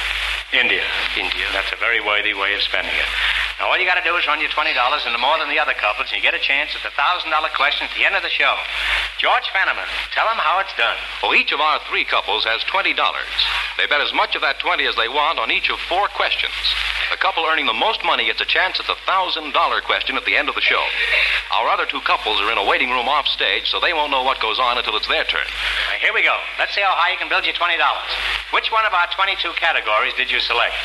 India. 0.52 0.82
India. 1.16 1.47
That's 1.52 1.70
a 1.73 1.76
very 1.76 2.00
worthy 2.00 2.35
way 2.35 2.54
of 2.54 2.62
spending 2.62 2.94
it. 2.94 3.11
Now, 3.59 3.75
all 3.75 3.79
you 3.79 3.91
got 3.91 3.99
to 3.99 4.07
do 4.07 4.15
is 4.15 4.27
run 4.27 4.38
your 4.38 4.50
$20 4.55 4.71
into 4.71 5.19
more 5.19 5.35
than 5.38 5.50
the 5.50 5.59
other 5.59 5.75
couples, 5.75 6.07
and 6.15 6.17
you 6.17 6.23
get 6.23 6.35
a 6.35 6.38
chance 6.38 6.71
at 6.79 6.83
the 6.87 6.95
$1,000 6.95 7.27
question 7.59 7.91
at 7.91 7.95
the 7.99 8.07
end 8.07 8.15
of 8.15 8.23
the 8.23 8.31
show. 8.31 8.55
George 9.19 9.50
Fenneman, 9.50 9.91
tell 10.15 10.31
them 10.31 10.38
how 10.38 10.62
it's 10.62 10.71
done. 10.79 10.95
Well, 11.23 11.35
each 11.35 11.50
of 11.50 11.59
our 11.59 11.83
three 11.91 12.07
couples 12.07 12.47
has 12.47 12.62
$20. 12.71 12.95
They 12.95 13.87
bet 13.91 13.99
as 13.99 14.15
much 14.15 14.38
of 14.38 14.43
that 14.47 14.62
20 14.62 14.87
as 14.87 14.95
they 14.95 15.11
want 15.11 15.43
on 15.43 15.50
each 15.50 15.71
of 15.75 15.83
four 15.91 16.07
questions. 16.07 16.55
The 17.11 17.19
couple 17.19 17.43
earning 17.50 17.67
the 17.67 17.75
most 17.75 18.05
money 18.07 18.31
gets 18.31 18.41
a 18.41 18.47
chance 18.47 18.79
at 18.79 18.87
the 18.87 18.95
$1,000 18.95 19.50
question 19.83 20.15
at 20.15 20.25
the 20.25 20.37
end 20.38 20.49
of 20.49 20.55
the 20.55 20.62
show. 20.62 20.85
Our 21.50 21.67
other 21.67 21.87
two 21.87 22.00
couples 22.07 22.38
are 22.38 22.53
in 22.53 22.59
a 22.59 22.65
waiting 22.65 22.91
room 22.95 23.11
off 23.11 23.27
stage, 23.27 23.67
so 23.67 23.81
they 23.81 23.93
won't 23.93 24.15
know 24.15 24.23
what 24.23 24.38
goes 24.38 24.62
on 24.62 24.79
until 24.79 24.95
it's 24.95 25.09
their 25.09 25.25
turn. 25.25 25.47
Now, 25.91 25.99
here 25.99 26.15
we 26.15 26.23
go. 26.23 26.37
Let's 26.62 26.75
see 26.79 26.83
how 26.83 26.95
high 26.95 27.11
you 27.11 27.19
can 27.19 27.29
build 27.29 27.43
your 27.43 27.59
$20. 27.59 27.75
Which 28.55 28.71
one 28.71 28.87
of 28.87 28.95
our 28.95 29.11
22 29.19 29.50
categories 29.59 30.15
did 30.15 30.31
you 30.31 30.38
select? 30.38 30.79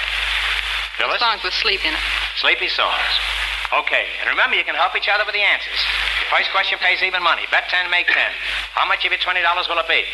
The 1.03 1.19
Phyllis? 1.19 1.19
songs 1.19 1.43
with 1.43 1.53
sleep 1.59 1.83
in 1.83 1.91
it. 1.91 1.99
Sleepy 2.39 2.71
songs. 2.71 3.11
Okay, 3.75 4.07
and 4.23 4.29
remember, 4.31 4.55
you 4.55 4.63
can 4.63 4.75
help 4.75 4.95
each 4.95 5.11
other 5.11 5.27
with 5.27 5.35
the 5.35 5.43
answers. 5.43 5.75
Your 6.23 6.31
first 6.31 6.47
question 6.55 6.79
pays 6.79 7.03
even 7.03 7.21
money. 7.21 7.43
Bet 7.51 7.67
10, 7.67 7.91
make 7.91 8.07
10. 8.07 8.15
How 8.71 8.87
much 8.87 9.03
of 9.03 9.11
your 9.11 9.19
$20 9.19 9.35
will 9.67 9.83
it 9.83 9.87
be? 9.91 10.07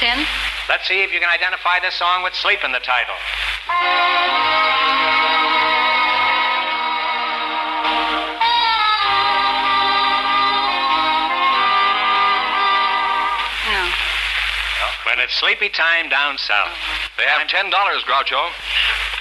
Ten? 0.00 0.24
Let's 0.64 0.88
see 0.88 1.04
if 1.04 1.12
you 1.12 1.20
can 1.20 1.28
identify 1.28 1.76
this 1.84 1.92
song 1.92 2.22
with 2.24 2.32
sleep 2.32 2.64
in 2.64 2.72
the 2.72 2.80
title. 2.80 3.20
No. 13.68 13.84
When 15.04 15.20
it's 15.20 15.36
sleepy 15.36 15.68
time 15.68 16.08
down 16.08 16.38
south. 16.38 16.72
Uh-huh. 16.72 17.12
They 17.20 17.28
have 17.28 17.44
$10, 17.44 17.68
Groucho. 18.08 18.48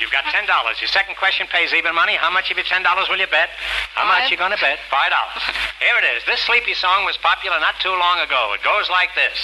You've 0.07 0.23
got 0.23 0.31
ten 0.31 0.47
dollars. 0.47 0.79
Your 0.79 0.87
second 0.87 1.17
question 1.17 1.47
pays 1.51 1.73
even 1.73 1.93
money. 1.93 2.15
How 2.15 2.31
much 2.31 2.49
of 2.49 2.55
your 2.55 2.63
ten 2.63 2.81
dollars 2.81 3.09
will 3.09 3.19
you 3.19 3.27
bet? 3.27 3.49
How 3.93 4.07
much 4.07 4.23
Five. 4.23 4.31
you 4.31 4.37
gonna 4.37 4.55
bet? 4.55 4.79
Five 4.89 5.11
dollars. 5.11 5.43
Here 5.83 5.99
it 5.99 6.15
is. 6.15 6.23
This 6.23 6.39
sleepy 6.47 6.73
song 6.75 7.03
was 7.03 7.17
popular 7.17 7.59
not 7.59 7.75
too 7.83 7.91
long 7.91 8.23
ago. 8.23 8.55
It 8.55 8.63
goes 8.63 8.87
like 8.89 9.11
this. 9.19 9.35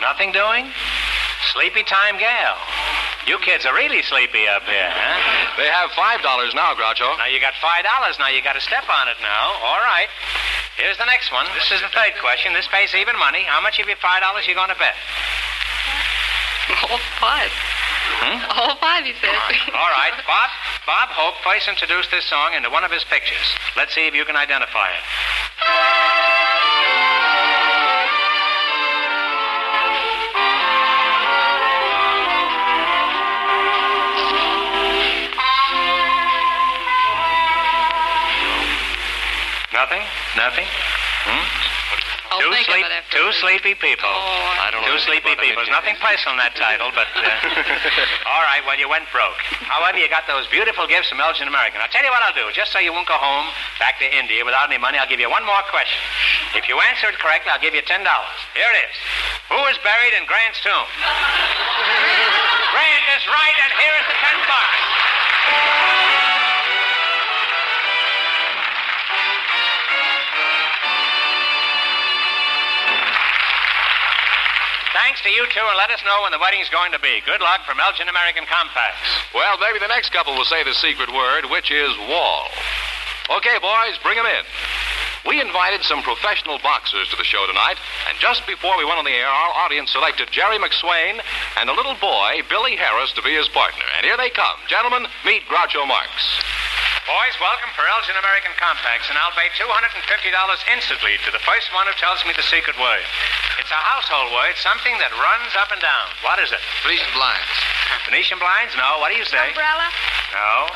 Nothing 0.00 0.30
doing? 0.30 0.70
Sleepy 1.50 1.82
time 1.82 2.18
gal. 2.22 2.54
You 3.26 3.38
kids 3.40 3.64
are 3.64 3.72
really 3.72 4.02
sleepy 4.04 4.44
up 4.48 4.68
here, 4.68 4.90
huh? 4.92 5.56
They 5.56 5.68
have 5.72 5.88
$5 5.96 6.20
now, 6.52 6.76
Groucho. 6.76 7.08
Now 7.16 7.24
you 7.24 7.40
got 7.40 7.56
five 7.56 7.80
dollars. 7.80 8.20
Now 8.20 8.28
you 8.28 8.44
got 8.44 8.52
to 8.52 8.60
step 8.60 8.84
on 8.84 9.08
it 9.08 9.16
now. 9.24 9.44
All 9.64 9.80
right. 9.80 10.12
Here's 10.76 10.98
the 10.98 11.08
next 11.08 11.32
one. 11.32 11.46
This 11.56 11.72
is 11.72 11.80
the 11.80 11.88
third 11.88 12.12
question. 12.20 12.52
This 12.52 12.68
pays 12.68 12.92
even 12.92 13.16
money. 13.16 13.48
How 13.48 13.62
much 13.64 13.80
of 13.80 13.88
your 13.88 13.96
five 13.96 14.20
dollars 14.20 14.44
you 14.44 14.54
going 14.54 14.68
to 14.68 14.76
bet? 14.76 14.92
All 16.90 17.00
five. 17.16 17.48
Hmm? 18.20 18.38
All 18.60 18.76
five, 18.76 19.08
he 19.08 19.16
said. 19.16 19.32
All 19.72 19.92
right. 19.96 20.12
Bob. 20.28 20.50
Bob 20.84 21.08
Hope 21.16 21.40
first 21.40 21.64
introduced 21.64 22.10
this 22.10 22.28
song 22.28 22.52
into 22.52 22.68
one 22.68 22.84
of 22.84 22.92
his 22.92 23.04
pictures. 23.04 23.56
Let's 23.76 23.94
see 23.94 24.06
if 24.06 24.12
you 24.14 24.24
can 24.28 24.36
identify 24.36 24.92
it. 24.92 26.33
Nothing? 39.84 40.08
Nothing? 40.40 40.68
Hmm? 41.28 41.44
I'll 42.32 42.40
two 42.40 42.56
sleep, 42.64 42.88
two 43.12 43.28
sleepy 43.36 43.76
people. 43.76 44.08
Oh, 44.08 44.64
I 44.64 44.72
don't 44.72 44.80
know. 44.80 44.96
Two 44.96 45.04
sleepy 45.04 45.36
people. 45.36 45.60
There's 45.60 45.68
nothing 45.68 45.92
personal 46.00 46.32
in 46.32 46.40
that 46.40 46.56
title, 46.56 46.88
but. 46.96 47.04
Uh, 47.12 47.20
all 48.32 48.40
right, 48.48 48.64
well, 48.64 48.80
you 48.80 48.88
went 48.88 49.04
broke. 49.12 49.36
However, 49.68 50.00
you 50.00 50.08
got 50.08 50.24
those 50.24 50.48
beautiful 50.48 50.88
gifts 50.88 51.12
from 51.12 51.20
Elgin 51.20 51.52
American. 51.52 51.84
I'll 51.84 51.92
tell 51.92 52.00
you 52.00 52.08
what 52.08 52.24
I'll 52.24 52.32
do. 52.32 52.48
Just 52.56 52.72
so 52.72 52.80
you 52.80 52.96
won't 52.96 53.04
go 53.04 53.20
home 53.20 53.52
back 53.76 54.00
to 54.00 54.08
India 54.08 54.40
without 54.40 54.72
any 54.72 54.80
money, 54.80 54.96
I'll 54.96 55.04
give 55.04 55.20
you 55.20 55.28
one 55.28 55.44
more 55.44 55.60
question. 55.68 56.00
If 56.56 56.64
you 56.64 56.80
answer 56.88 57.12
it 57.12 57.20
correctly, 57.20 57.52
I'll 57.52 57.60
give 57.60 57.76
you 57.76 57.84
$10. 57.84 57.92
Here 57.92 58.70
it 58.72 58.78
is. 58.88 58.96
Who 59.52 59.60
is 59.68 59.76
buried 59.84 60.16
in 60.16 60.24
Grant's 60.24 60.64
tomb? 60.64 60.88
Grant 62.72 63.04
is 63.20 63.24
right, 63.28 63.56
and 63.68 63.72
here 63.76 63.94
is 64.00 64.06
the 64.08 64.16
10 64.16 64.48
bucks. 64.48 66.03
Thanks 74.94 75.20
to 75.26 75.30
you 75.30 75.42
two, 75.50 75.66
and 75.66 75.76
let 75.76 75.90
us 75.90 76.00
know 76.06 76.22
when 76.22 76.30
the 76.30 76.38
wedding's 76.38 76.70
going 76.70 76.94
to 76.94 77.02
be. 77.02 77.20
Good 77.26 77.42
luck 77.42 77.66
from 77.66 77.82
Elgin 77.82 78.08
American 78.08 78.46
Compacts. 78.46 79.02
Well, 79.34 79.58
maybe 79.58 79.82
the 79.82 79.90
next 79.90 80.14
couple 80.14 80.38
will 80.38 80.46
say 80.46 80.62
the 80.62 80.72
secret 80.72 81.10
word, 81.12 81.50
which 81.50 81.70
is 81.74 81.90
wall. 82.06 82.46
Okay, 83.28 83.58
boys, 83.58 83.98
bring 84.02 84.14
bring 84.14 84.26
'em 84.26 84.30
in. 84.30 84.44
We 85.26 85.40
invited 85.40 85.82
some 85.82 86.02
professional 86.02 86.58
boxers 86.58 87.08
to 87.08 87.16
the 87.16 87.24
show 87.24 87.46
tonight, 87.46 87.78
and 88.08 88.18
just 88.20 88.46
before 88.46 88.76
we 88.76 88.84
went 88.84 88.98
on 88.98 89.04
the 89.04 89.10
air, 89.10 89.26
our 89.26 89.64
audience 89.64 89.90
selected 89.90 90.30
Jerry 90.30 90.58
McSwain 90.58 91.20
and 91.56 91.70
a 91.70 91.72
little 91.72 91.94
boy, 91.94 92.42
Billy 92.48 92.76
Harris, 92.76 93.12
to 93.14 93.22
be 93.22 93.34
his 93.34 93.48
partner. 93.48 93.84
And 93.96 94.04
here 94.04 94.16
they 94.16 94.30
come. 94.30 94.58
Gentlemen, 94.68 95.08
meet 95.24 95.48
Groucho 95.48 95.88
Marx. 95.88 96.10
Boys, 97.04 97.36
welcome 97.36 97.68
for 97.76 97.84
Elgin 97.84 98.16
American 98.16 98.56
Compacts, 98.56 99.12
and 99.12 99.20
I'll 99.20 99.36
pay 99.36 99.52
$250 99.60 99.92
instantly 100.72 101.20
to 101.28 101.30
the 101.36 101.42
first 101.44 101.68
one 101.76 101.84
who 101.84 101.92
tells 102.00 102.24
me 102.24 102.32
the 102.32 102.40
secret 102.48 102.80
word. 102.80 103.04
It's 103.60 103.68
a 103.68 103.76
household 103.76 104.32
word, 104.32 104.56
something 104.56 104.96
that 105.04 105.12
runs 105.12 105.52
up 105.52 105.68
and 105.68 105.84
down. 105.84 106.08
What 106.24 106.40
is 106.40 106.48
it? 106.48 106.64
Venetian 106.80 107.12
blinds. 107.12 107.44
Venetian 108.08 108.40
blinds? 108.40 108.72
No. 108.80 109.04
What 109.04 109.12
do 109.12 109.20
you 109.20 109.28
say? 109.28 109.36
Umbrella? 109.36 109.92
No. 110.32 110.72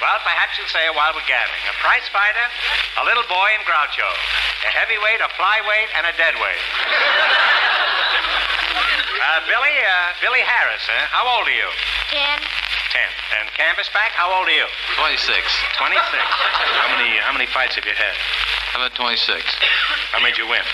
Well, 0.00 0.16
perhaps 0.24 0.56
you'll 0.56 0.72
say 0.72 0.88
it 0.88 0.96
while 0.96 1.12
we're 1.12 1.28
gathering. 1.28 1.60
A 1.68 1.76
prize 1.84 2.08
fighter, 2.16 2.48
a 2.96 3.04
little 3.04 3.28
boy 3.28 3.52
in 3.52 3.60
Groucho, 3.68 4.08
a 4.08 4.72
heavyweight, 4.72 5.20
a 5.20 5.28
flyweight, 5.36 5.92
and 6.00 6.08
a 6.08 6.16
deadweight. 6.16 6.64
uh, 9.20 9.44
Billy, 9.44 9.76
uh, 9.84 10.16
Billy 10.24 10.40
Harris, 10.40 10.88
huh? 10.88 11.12
How 11.12 11.28
old 11.28 11.44
are 11.44 11.52
you? 11.52 11.68
Ten. 12.08 12.40
Ten. 12.98 13.14
And 13.38 13.46
Canvasback, 13.54 14.10
how 14.18 14.26
old 14.34 14.50
are 14.50 14.58
you? 14.58 14.66
26. 14.98 15.22
Twenty-six. 15.78 16.18
how 16.82 16.90
many? 16.90 17.14
How 17.22 17.30
many 17.30 17.46
fights 17.46 17.78
have 17.78 17.86
you 17.86 17.94
had? 17.94 18.16
I'm 18.74 18.82
at 18.82 18.94
26. 18.98 19.22
How 20.10 20.18
many 20.18 20.34
did 20.34 20.42
you 20.42 20.50
win? 20.50 20.66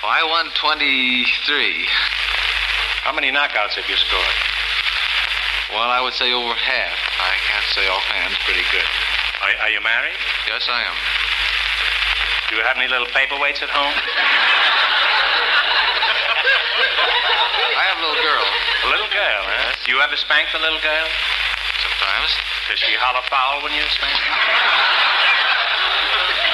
Well, 0.00 0.16
I 0.16 0.24
won 0.24 0.48
23. 0.56 1.28
How 3.04 3.12
many 3.12 3.28
knockouts 3.28 3.76
have 3.76 3.84
you 3.84 4.00
scored? 4.00 4.36
Well, 5.76 5.92
I 5.92 6.00
would 6.00 6.16
say 6.16 6.32
over 6.32 6.56
half. 6.56 6.96
I 7.20 7.36
can't 7.44 7.68
say 7.76 7.84
offhand. 7.84 8.32
Pretty 8.48 8.64
good. 8.72 8.88
Are, 9.44 9.68
are 9.68 9.72
you 9.76 9.84
married? 9.84 10.16
Yes, 10.48 10.64
I 10.72 10.88
am. 10.88 10.96
Do 12.48 12.56
you 12.56 12.64
have 12.64 12.80
any 12.80 12.88
little 12.88 13.12
paperweights 13.12 13.60
at 13.60 13.68
home? 13.68 13.92
I 17.76 17.82
have 17.92 18.00
a 18.00 18.02
little 18.08 18.22
girl. 18.24 18.44
A 18.84 18.88
little 18.88 19.12
girl, 19.12 19.42
huh? 19.52 19.76
Do 19.84 19.92
you 19.92 20.00
ever 20.00 20.16
spank 20.16 20.48
the 20.52 20.58
little 20.64 20.80
girl? 20.80 21.08
Sometimes. 22.22 22.70
Does 22.70 22.78
she 22.78 22.94
holler 22.94 23.22
foul 23.26 23.62
when 23.66 23.74
you 23.74 23.82
spank 23.90 24.14
her? 24.14 24.30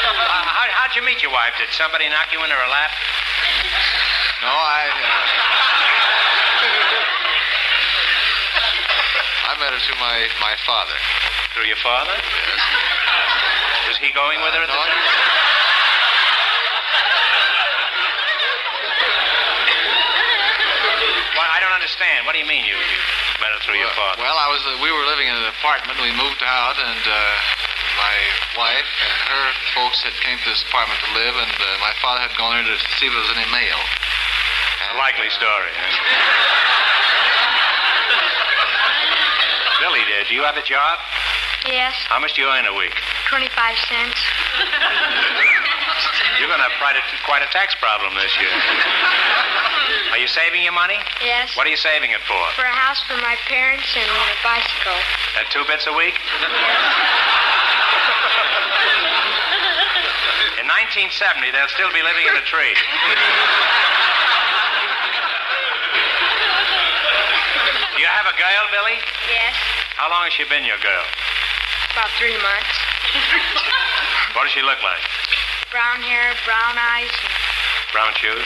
uh, 0.09 0.49
how, 0.49 0.65
how'd 0.73 0.97
you 0.97 1.05
meet 1.05 1.21
your 1.21 1.29
wife? 1.29 1.53
Did 1.61 1.69
somebody 1.77 2.09
knock 2.09 2.33
you 2.33 2.41
into 2.41 2.57
her 2.57 2.69
lap? 2.73 2.89
No, 4.41 4.49
I. 4.49 4.89
Uh, 4.89 5.05
I 9.49 9.61
met 9.61 9.77
her 9.77 9.81
through 9.85 10.01
my, 10.01 10.25
my 10.41 10.57
father. 10.65 10.97
Through 11.53 11.69
your 11.69 11.81
father? 11.85 12.17
Yes. 12.17 13.93
Was 13.93 13.99
he 14.01 14.09
going 14.17 14.41
with 14.41 14.57
her 14.57 14.63
at 14.65 14.69
no, 14.69 14.77
the 14.77 14.81
time? 14.81 14.97
Well, 21.37 21.51
I 21.53 21.61
don't 21.61 21.77
understand. 21.77 22.25
What 22.25 22.33
do 22.33 22.41
you 22.41 22.49
mean 22.49 22.65
you, 22.65 22.73
you 22.73 23.28
met 23.41 23.51
her 23.55 23.61
through 23.63 23.79
your 23.79 23.91
well, 23.95 24.15
father? 24.15 24.23
well, 24.23 24.37
I 24.39 24.49
was. 24.51 24.63
Uh, 24.67 24.79
we 24.83 24.91
were 24.91 25.07
living 25.07 25.27
in 25.31 25.35
an 25.37 25.49
apartment. 25.51 25.99
We 26.03 26.11
moved 26.15 26.43
out, 26.43 26.77
and 26.79 27.03
uh, 27.07 27.17
my 27.99 28.17
wife 28.59 28.91
and 29.03 29.15
her 29.31 29.47
folks 29.75 30.03
had 30.03 30.15
came 30.23 30.39
to 30.43 30.49
this 30.51 30.63
apartment 30.67 30.99
to 31.07 31.11
live, 31.15 31.35
and 31.39 31.55
uh, 31.55 31.67
my 31.83 31.95
father 32.03 32.21
had 32.27 32.35
gone 32.39 32.55
there 32.59 32.67
to 32.67 32.77
see 32.99 33.07
if 33.07 33.13
there 33.15 33.23
was 33.23 33.31
any 33.35 33.47
mail. 33.55 33.79
A 34.95 34.97
likely 34.99 35.29
story. 35.31 35.73
Billy, 39.81 40.03
dear, 40.11 40.25
do 40.27 40.35
you 40.35 40.43
have 40.43 40.57
a 40.57 40.63
job? 40.63 40.99
Yes, 41.67 41.95
How 42.09 42.19
much 42.19 42.35
do 42.35 42.43
you 42.43 42.49
earn 42.49 42.67
a 42.67 42.75
week? 42.75 42.95
25 43.29 43.77
cents. 43.77 44.21
You're 46.39 46.47
going 46.49 46.61
to 46.63 46.69
have 46.71 46.79
quite 46.79 46.95
a, 46.97 47.03
quite 47.27 47.43
a 47.43 47.47
tax 47.51 47.75
problem 47.83 48.15
this 48.15 48.31
year. 48.39 48.49
Are 50.15 50.19
you 50.23 50.29
saving 50.31 50.63
your 50.63 50.73
money? 50.73 50.97
Yes. 51.21 51.57
What 51.57 51.67
are 51.67 51.71
you 51.71 51.77
saving 51.77 52.13
it 52.13 52.21
for? 52.29 52.39
For 52.57 52.63
a 52.65 52.71
house 52.73 53.03
for 53.05 53.17
my 53.21 53.37
parents 53.49 53.89
and 53.97 54.07
a 54.09 54.37
bicycle. 54.45 54.95
At 55.41 55.51
two 55.51 55.65
bits 55.67 55.87
a 55.89 55.93
week? 55.97 56.15
In 60.61 60.67
1970, 60.69 61.51
they'll 61.53 61.69
still 61.73 61.91
be 61.93 62.03
living 62.05 62.27
in 62.29 62.37
a 62.37 62.43
tree. 62.47 62.75
Do 62.75 62.81
you 68.03 68.07
have 68.09 68.27
a 68.29 68.33
girl, 68.37 68.65
Billy? 68.71 68.99
Yes, 69.33 69.55
How 69.97 70.09
long 70.11 70.25
has 70.29 70.33
she 70.33 70.45
been 70.47 70.65
your 70.65 70.79
girl? 70.79 71.05
about 71.93 72.11
three 72.21 72.37
months. 72.39 72.79
What 74.37 74.45
does 74.47 74.53
she 74.53 74.63
look 74.63 74.79
like? 74.87 75.03
Brown 75.71 76.01
hair, 76.01 76.33
brown 76.49 76.77
eyes, 76.81 77.13
and 77.13 77.93
Brown 77.93 78.13
shoes? 78.17 78.45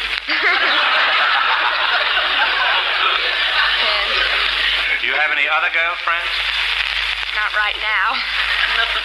Do 5.01 5.07
you 5.07 5.15
have 5.15 5.31
any 5.35 5.47
other 5.51 5.71
girlfriends? 5.75 6.31
not 7.35 7.49
right 7.57 7.75
now. 7.81 8.13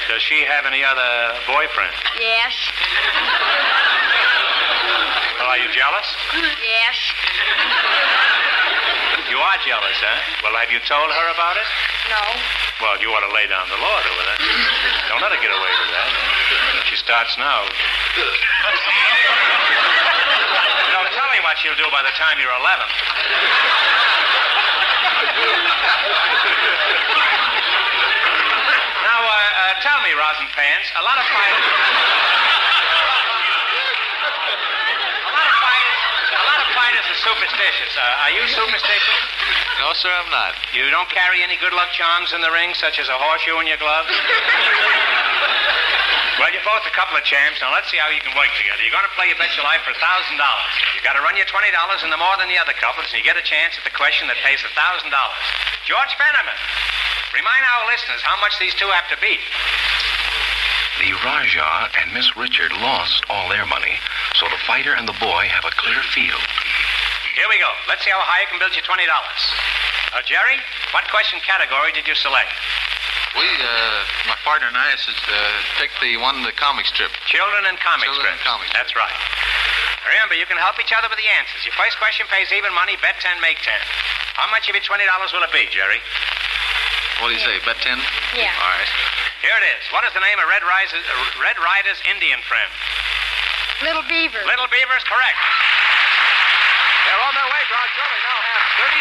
Does 0.10 0.22
she 0.22 0.44
have 0.44 0.66
any 0.66 0.84
other 0.84 1.40
boyfriend? 1.48 1.94
Yes, 2.20 2.54
Well, 5.40 5.48
are 5.48 5.58
you 5.58 5.70
jealous? 5.72 6.08
yes. 6.62 6.98
You 9.32 9.38
are 9.38 9.58
jealous, 9.66 9.96
huh? 10.02 10.20
Well, 10.44 10.56
have 10.60 10.72
you 10.72 10.80
told 10.86 11.10
her 11.12 11.28
about 11.34 11.56
it? 11.58 11.68
No. 12.10 12.24
Well, 12.78 12.94
you 13.02 13.10
ought 13.10 13.26
to 13.26 13.34
lay 13.34 13.50
down 13.50 13.66
the 13.74 13.82
law 13.82 13.98
to 14.06 14.12
her. 14.22 14.38
Don't 15.10 15.18
let 15.18 15.34
her 15.34 15.42
get 15.42 15.50
away 15.50 15.74
with 15.82 15.90
that. 15.98 16.10
She 16.86 16.94
starts 17.02 17.34
now. 17.34 17.66
know, 20.94 21.02
tell 21.10 21.26
me 21.34 21.42
what 21.42 21.58
she'll 21.58 21.74
do 21.74 21.90
by 21.90 22.06
the 22.06 22.14
time 22.14 22.38
you're 22.38 22.54
11. 22.54 22.86
now, 29.10 29.26
uh, 29.26 29.34
uh, 29.34 29.74
tell 29.82 29.98
me, 30.06 30.14
Rosin 30.14 30.46
Pants, 30.54 30.94
a 31.02 31.04
lot 31.06 31.18
of 31.18 31.26
fighters. 31.34 31.66
a 35.26 35.34
lot 35.34 35.50
of 35.50 35.56
fighters. 35.66 35.98
A 36.30 36.46
lot 36.46 36.62
of 36.62 36.70
fighters 36.78 37.07
are 37.07 37.07
superstitious. 37.22 37.98
Uh, 37.98 38.24
are 38.26 38.32
you 38.34 38.48
superstitious? 38.48 39.20
No, 39.82 39.94
sir, 39.94 40.10
I'm 40.10 40.30
not. 40.30 40.54
You 40.74 40.90
don't 40.90 41.10
carry 41.10 41.42
any 41.42 41.58
good 41.58 41.74
luck 41.74 41.92
charms 41.94 42.34
in 42.34 42.42
the 42.42 42.52
ring, 42.52 42.74
such 42.74 43.00
as 43.00 43.10
a 43.10 43.18
horseshoe 43.18 43.60
in 43.62 43.68
your 43.68 43.78
gloves? 43.78 44.10
well, 46.42 46.52
you're 46.54 46.66
both 46.66 46.86
a 46.86 46.92
couple 46.94 47.18
of 47.18 47.24
champs. 47.26 47.62
Now, 47.62 47.72
let's 47.74 47.90
see 47.90 47.98
how 47.98 48.10
you 48.10 48.22
can 48.22 48.34
work 48.34 48.50
together. 48.58 48.82
You're 48.82 48.94
going 48.94 49.06
to 49.06 49.16
play 49.18 49.28
your 49.30 49.38
Bet 49.38 49.56
Your 49.58 49.66
Life 49.66 49.82
for 49.86 49.94
$1,000. 49.94 49.98
You've 50.98 51.06
got 51.06 51.14
to 51.14 51.22
run 51.22 51.38
your 51.38 51.46
$20 51.50 51.62
in 52.06 52.10
the 52.10 52.18
more 52.18 52.38
than 52.42 52.50
the 52.50 52.58
other 52.58 52.74
couples, 52.78 53.06
and 53.14 53.18
you 53.18 53.24
get 53.26 53.38
a 53.38 53.46
chance 53.46 53.78
at 53.78 53.84
the 53.86 53.94
question 53.94 54.28
that 54.30 54.38
pays 54.42 54.62
$1,000. 54.66 54.74
George 55.86 56.14
Fenneman, 56.18 56.58
remind 57.34 57.62
our 57.78 57.86
listeners 57.90 58.22
how 58.26 58.38
much 58.42 58.58
these 58.58 58.74
two 58.76 58.90
have 58.90 59.06
to 59.14 59.18
beat. 59.22 59.42
The 60.98 61.14
Rajah 61.22 61.94
and 62.02 62.10
Miss 62.14 62.36
Richard 62.36 62.74
lost 62.74 63.24
all 63.30 63.48
their 63.50 63.66
money, 63.70 64.02
so 64.34 64.50
the 64.50 64.58
fighter 64.66 64.94
and 64.98 65.08
the 65.08 65.14
boy 65.22 65.46
have 65.46 65.64
a 65.64 65.70
clear 65.78 66.02
field. 66.02 66.42
Here 67.38 67.46
we 67.54 67.62
go. 67.62 67.70
Let's 67.86 68.02
see 68.02 68.10
how 68.10 68.18
high 68.18 68.42
I 68.42 68.50
can 68.50 68.58
build 68.58 68.74
you 68.74 68.82
$20. 68.82 68.98
Uh, 68.98 70.26
Jerry, 70.26 70.58
what 70.90 71.06
question 71.14 71.38
category 71.46 71.94
did 71.94 72.10
you 72.10 72.18
select? 72.18 72.50
We, 73.38 73.46
uh, 73.46 74.02
my 74.26 74.34
partner 74.42 74.66
and 74.66 74.74
I, 74.74 74.98
uh, 74.98 74.98
picked 75.78 76.02
the 76.02 76.18
one, 76.18 76.42
the 76.42 76.50
comic 76.58 76.90
strip. 76.90 77.14
Children 77.30 77.70
and 77.70 77.78
comic 77.78 78.10
Children 78.10 78.34
and 78.34 78.42
strips. 78.42 78.50
comic 78.50 78.74
That's 78.74 78.98
right. 78.98 79.14
Remember, 80.10 80.34
you 80.34 80.50
can 80.50 80.58
help 80.58 80.82
each 80.82 80.90
other 80.98 81.06
with 81.14 81.22
the 81.22 81.30
answers. 81.38 81.62
Your 81.62 81.78
first 81.78 82.02
question 82.02 82.26
pays 82.26 82.50
even 82.50 82.74
money. 82.74 82.98
Bet 83.06 83.22
10, 83.22 83.38
make 83.38 83.62
10. 83.62 83.70
How 84.34 84.50
much 84.50 84.66
of 84.66 84.74
your 84.74 84.82
$20 84.82 84.98
will 85.30 85.46
it 85.46 85.54
be, 85.54 85.70
Jerry? 85.70 86.02
What 87.22 87.30
do 87.30 87.38
you 87.38 87.44
say, 87.46 87.62
bet 87.70 87.78
10? 87.86 88.02
Yeah. 88.34 88.50
All 88.50 88.72
right. 88.74 88.92
Here 89.46 89.54
it 89.62 89.66
is. 89.78 89.86
What 89.94 90.02
is 90.10 90.14
the 90.18 90.26
name 90.26 90.42
of 90.42 90.50
Red, 90.50 90.66
Rise's, 90.66 91.06
uh, 91.06 91.38
Red 91.38 91.62
Ryder's 91.62 92.02
Indian 92.10 92.42
friend? 92.50 92.74
Little 93.86 94.06
Beaver. 94.10 94.42
Little 94.42 94.70
Beaver's 94.74 95.06
correct. 95.06 95.38
They're 97.08 97.24
on 97.24 97.34
their 97.40 97.48
way, 97.48 97.64
Groucho. 97.72 98.04
They 98.04 98.22
now 98.28 98.40
have 98.52 98.64
$30. 98.84 99.00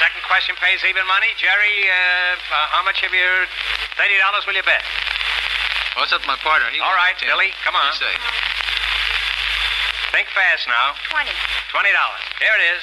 Second 0.00 0.22
question 0.24 0.56
pays 0.56 0.80
even 0.88 1.04
money. 1.06 1.28
Jerry, 1.36 1.76
uh, 1.86 2.40
uh, 2.40 2.72
how 2.72 2.82
much 2.88 3.04
of 3.04 3.12
your 3.12 3.44
$30 4.00 4.48
will 4.48 4.56
you 4.56 4.64
bet? 4.64 4.80
What's 6.00 6.10
up, 6.16 6.24
my 6.26 6.40
partner? 6.40 6.66
He 6.72 6.80
All 6.80 6.88
won 6.88 6.96
right, 6.98 7.14
10. 7.20 7.28
Billy, 7.28 7.52
come 7.62 7.76
What 7.76 7.84
on. 7.84 7.92
do 7.94 8.00
you 8.00 8.10
say? 8.10 8.16
Think 10.10 10.26
fast 10.32 10.66
now. 10.66 10.96
20. 11.12 11.28
$20. 11.30 11.84
Here 12.40 12.54
it 12.58 12.64
is. 12.74 12.82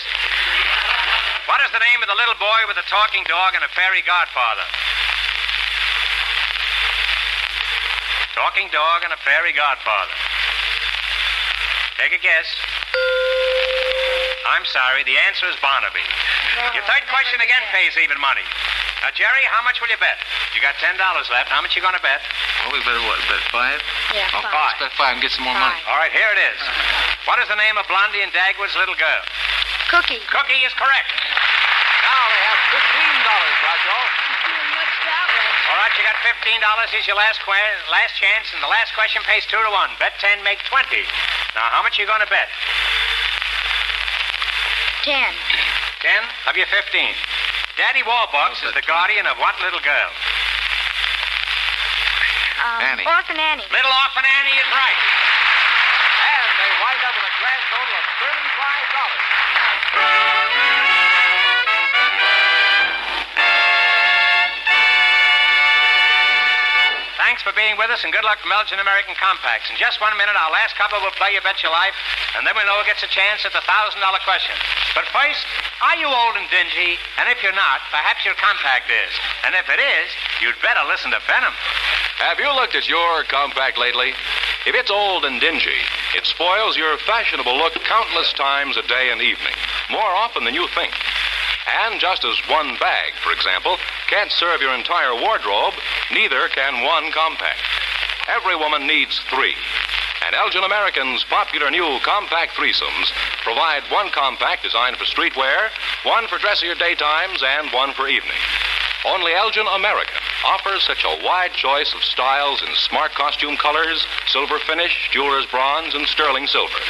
What 1.50 1.60
is 1.66 1.72
the 1.74 1.82
name 1.82 2.00
of 2.06 2.08
the 2.08 2.16
little 2.16 2.38
boy 2.40 2.60
with 2.70 2.78
a 2.78 2.86
talking 2.88 3.26
dog 3.28 3.58
and 3.58 3.64
a 3.66 3.72
fairy 3.76 4.06
godfather? 4.06 4.64
Talking 8.38 8.70
dog 8.72 9.04
and 9.04 9.12
a 9.12 9.20
fairy 9.26 9.52
godfather. 9.52 10.16
Take 12.00 12.14
a 12.16 12.22
guess. 12.24 12.48
I'm 14.52 14.66
sorry, 14.68 15.02
the 15.08 15.18
answer 15.32 15.48
is 15.50 15.56
Barnaby. 15.64 16.04
Your 16.76 16.84
third 16.86 17.06
question 17.10 17.40
again 17.42 17.64
pays 17.72 17.96
even 17.98 18.20
money. 18.22 18.44
Now, 19.02 19.10
Jerry, 19.18 19.42
how 19.50 19.64
much 19.66 19.82
will 19.82 19.90
you 19.90 19.98
bet? 19.98 20.22
You 20.54 20.62
got 20.62 20.78
$10 20.78 20.94
left. 21.34 21.50
How 21.50 21.58
much 21.64 21.74
you 21.74 21.82
going 21.82 21.98
to 21.98 22.04
bet? 22.06 22.22
Well, 22.62 22.78
we 22.78 22.84
better 22.86 23.02
what? 23.10 23.18
Bet 23.26 23.42
five? 23.50 23.82
Yeah, 24.14 24.30
Oh, 24.38 24.46
five. 24.46 24.78
Let's 24.78 24.94
bet 24.94 24.94
five 24.94 25.14
and 25.18 25.22
get 25.26 25.34
some 25.34 25.48
more 25.48 25.58
money. 25.58 25.82
All 25.90 25.98
right, 25.98 26.14
here 26.14 26.30
it 26.30 26.38
is. 26.54 26.60
What 27.26 27.42
is 27.42 27.50
the 27.50 27.58
name 27.58 27.82
of 27.82 27.88
Blondie 27.90 28.22
and 28.22 28.30
Dagwood's 28.30 28.78
little 28.78 28.94
girl? 29.00 29.22
Cookie. 29.90 30.22
Cookie 30.30 30.62
is 30.62 30.74
correct. 30.78 31.10
Now 32.06 32.22
they 32.30 32.42
have 32.46 32.60
$15, 32.78 32.86
Groucho. 33.66 33.98
All 35.72 35.80
right, 35.80 35.94
you 35.98 36.04
got 36.04 36.20
fifteen 36.20 36.60
dollars. 36.60 36.92
Here's 36.92 37.08
your 37.08 37.16
last 37.16 37.40
que- 37.48 37.80
last 37.90 38.14
chance, 38.20 38.52
and 38.54 38.60
the 38.62 38.68
last 38.68 38.94
question 38.94 39.24
pays 39.24 39.46
two 39.48 39.56
to 39.58 39.72
one. 39.72 39.90
Bet 40.04 40.12
ten, 40.20 40.44
make 40.44 40.60
twenty. 40.68 41.08
Now, 41.56 41.68
how 41.72 41.84
much 41.84 42.00
are 42.00 42.02
you 42.02 42.08
going 42.08 42.24
to 42.24 42.32
bet? 42.32 42.48
Ten. 45.04 45.34
Ten 46.00 46.24
of 46.48 46.56
your 46.56 46.68
fifteen. 46.68 47.14
Daddy 47.78 48.04
Warbucks 48.04 48.64
is 48.64 48.74
the 48.74 48.82
guardian 48.88 49.26
of 49.26 49.38
what 49.38 49.60
little 49.60 49.80
girl? 49.82 50.12
Um, 52.62 52.82
Annie. 52.94 53.06
Orphan 53.10 53.40
Annie. 53.40 53.66
Little 53.74 53.90
Orphan 53.90 54.24
Annie 54.24 54.54
is 54.54 54.70
right. 54.70 55.02
And 55.02 56.48
they 56.62 56.72
wind 56.78 57.02
up 57.04 57.16
with 57.18 57.26
a 57.26 57.36
grand 57.42 57.64
total 57.74 57.96
of 57.98 58.06
$35. 60.78 60.81
Thanks 67.32 67.48
for 67.48 67.56
being 67.56 67.80
with 67.80 67.88
us, 67.88 68.04
and 68.04 68.12
good 68.12 68.28
luck 68.28 68.44
from 68.44 68.52
Elgin 68.52 68.84
American 68.84 69.16
Compacts. 69.16 69.72
In 69.72 69.80
just 69.80 70.04
one 70.04 70.12
minute, 70.20 70.36
our 70.36 70.52
last 70.52 70.76
couple 70.76 71.00
will 71.00 71.16
play 71.16 71.32
You 71.32 71.40
Bet 71.40 71.64
Your 71.64 71.72
Life, 71.72 71.96
and 72.36 72.44
then 72.44 72.52
we'll 72.60 72.68
know 72.68 72.76
who 72.76 72.84
gets 72.84 73.08
a 73.08 73.08
chance 73.08 73.48
at 73.48 73.56
the 73.56 73.64
$1,000 73.64 73.96
question. 74.28 74.52
But 74.92 75.08
first, 75.16 75.48
are 75.80 75.96
you 75.96 76.12
old 76.12 76.36
and 76.36 76.44
dingy? 76.52 77.00
And 77.16 77.32
if 77.32 77.40
you're 77.40 77.56
not, 77.56 77.88
perhaps 77.88 78.28
your 78.28 78.36
compact 78.36 78.92
is. 78.92 79.16
And 79.48 79.56
if 79.56 79.64
it 79.72 79.80
is, 79.80 80.12
you'd 80.44 80.60
better 80.60 80.84
listen 80.92 81.16
to 81.16 81.24
Venom. 81.24 81.56
Have 82.20 82.36
you 82.36 82.52
looked 82.52 82.76
at 82.76 82.92
your 82.92 83.24
compact 83.32 83.80
lately? 83.80 84.12
If 84.68 84.76
it's 84.76 84.92
old 84.92 85.24
and 85.24 85.40
dingy, 85.40 85.80
it 86.12 86.28
spoils 86.28 86.76
your 86.76 87.00
fashionable 87.08 87.56
look 87.56 87.80
countless 87.88 88.36
times 88.36 88.76
a 88.76 88.84
day 88.92 89.08
and 89.08 89.24
evening, 89.24 89.56
more 89.88 90.20
often 90.20 90.44
than 90.44 90.52
you 90.52 90.68
think. 90.76 90.92
And 91.84 92.00
just 92.00 92.24
as 92.26 92.38
one 92.50 92.78
bag, 92.80 93.14
for 93.24 93.32
example, 93.32 93.78
can't 94.10 94.32
serve 94.32 94.62
your 94.62 94.74
entire 94.74 95.14
wardrobe, 95.14 95.74
neither 96.12 96.48
can 96.50 96.84
one 96.84 97.12
compact. 97.12 97.62
Every 98.28 98.56
woman 98.56 98.88
needs 98.88 99.20
three. 99.30 99.56
And 100.26 100.36
Elgin 100.36 100.64
American's 100.64 101.24
popular 101.24 101.72
new 101.72 102.00
compact 102.04 102.54
threesomes 102.54 103.12
provide 103.44 103.84
one 103.90 104.10
compact 104.10 104.64
designed 104.64 104.98
for 104.98 105.06
streetwear, 105.06 105.70
one 106.04 106.28
for 106.28 106.38
dressier 106.38 106.76
daytimes, 106.76 107.42
and 107.42 107.72
one 107.74 107.94
for 107.94 108.08
evening. 108.08 108.38
Only 109.06 109.34
Elgin 109.34 109.66
American 109.66 110.21
offers 110.46 110.84
such 110.84 111.04
a 111.04 111.20
wide 111.24 111.54
choice 111.54 111.94
of 111.94 112.04
styles 112.04 112.62
in 112.62 112.74
smart 112.76 113.12
costume 113.12 113.58
colors, 113.58 114.06
silver 114.28 114.60
finish, 114.60 115.10
jeweler's 115.12 115.46
bronze, 115.48 115.94
and 115.94 116.08
sterling 116.08 116.48
silver. 116.48 116.82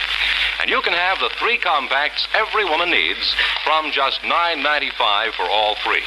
And 0.62 0.70
you 0.70 0.82
can 0.82 0.94
have 0.94 1.20
the 1.20 1.30
three 1.40 1.58
compacts 1.58 2.28
every 2.34 2.66
woman 2.66 2.92
needs 2.92 3.36
from 3.64 3.92
just 3.92 4.22
$9.95 4.22 5.34
for 5.34 5.50
all 5.50 5.76
three. 5.84 6.04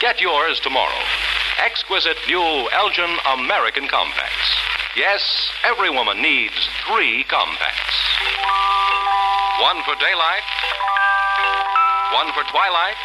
Get 0.00 0.20
yours 0.20 0.58
tomorrow. 0.60 1.02
Exquisite 1.64 2.18
new 2.26 2.68
Elgin 2.72 3.16
American 3.38 3.86
compacts. 3.86 4.50
Yes, 4.96 5.50
every 5.64 5.90
woman 5.90 6.20
needs 6.20 6.54
three 6.86 7.24
compacts. 7.24 7.98
one 9.60 9.82
for 9.84 9.94
daylight, 10.02 10.46
one 12.12 12.32
for 12.34 12.42
twilight, 12.50 12.96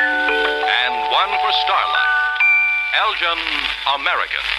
and 0.00 0.94
one 1.12 1.30
for 1.40 1.52
starlight. 1.64 2.19
Elgin 2.94 3.38
Americans. 3.94 4.50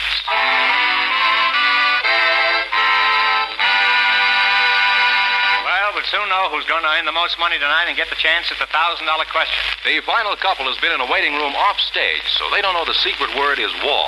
Well, 5.63 5.89
we'll 5.93 6.07
soon 6.07 6.29
know 6.31 6.47
who's 6.47 6.65
going 6.65 6.83
to 6.83 6.91
earn 6.95 7.05
the 7.05 7.11
most 7.11 7.35
money 7.39 7.59
tonight 7.59 7.91
and 7.91 7.97
get 7.97 8.09
the 8.09 8.15
chance 8.15 8.51
at 8.51 8.59
the 8.59 8.71
$1,000 8.71 9.03
question. 9.31 9.59
The 9.83 9.99
final 10.07 10.35
couple 10.39 10.65
has 10.71 10.77
been 10.79 10.95
in 10.95 11.01
a 11.01 11.09
waiting 11.11 11.35
room 11.35 11.51
off 11.55 11.79
stage, 11.79 12.23
so 12.39 12.47
they 12.55 12.61
don't 12.61 12.73
know 12.73 12.85
the 12.85 12.95
secret 13.03 13.35
word 13.35 13.59
is 13.59 13.71
wall. 13.83 14.07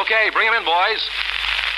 Okay, 0.00 0.30
bring 0.30 0.48
'em 0.48 0.54
in, 0.54 0.64
boys. 0.64 1.02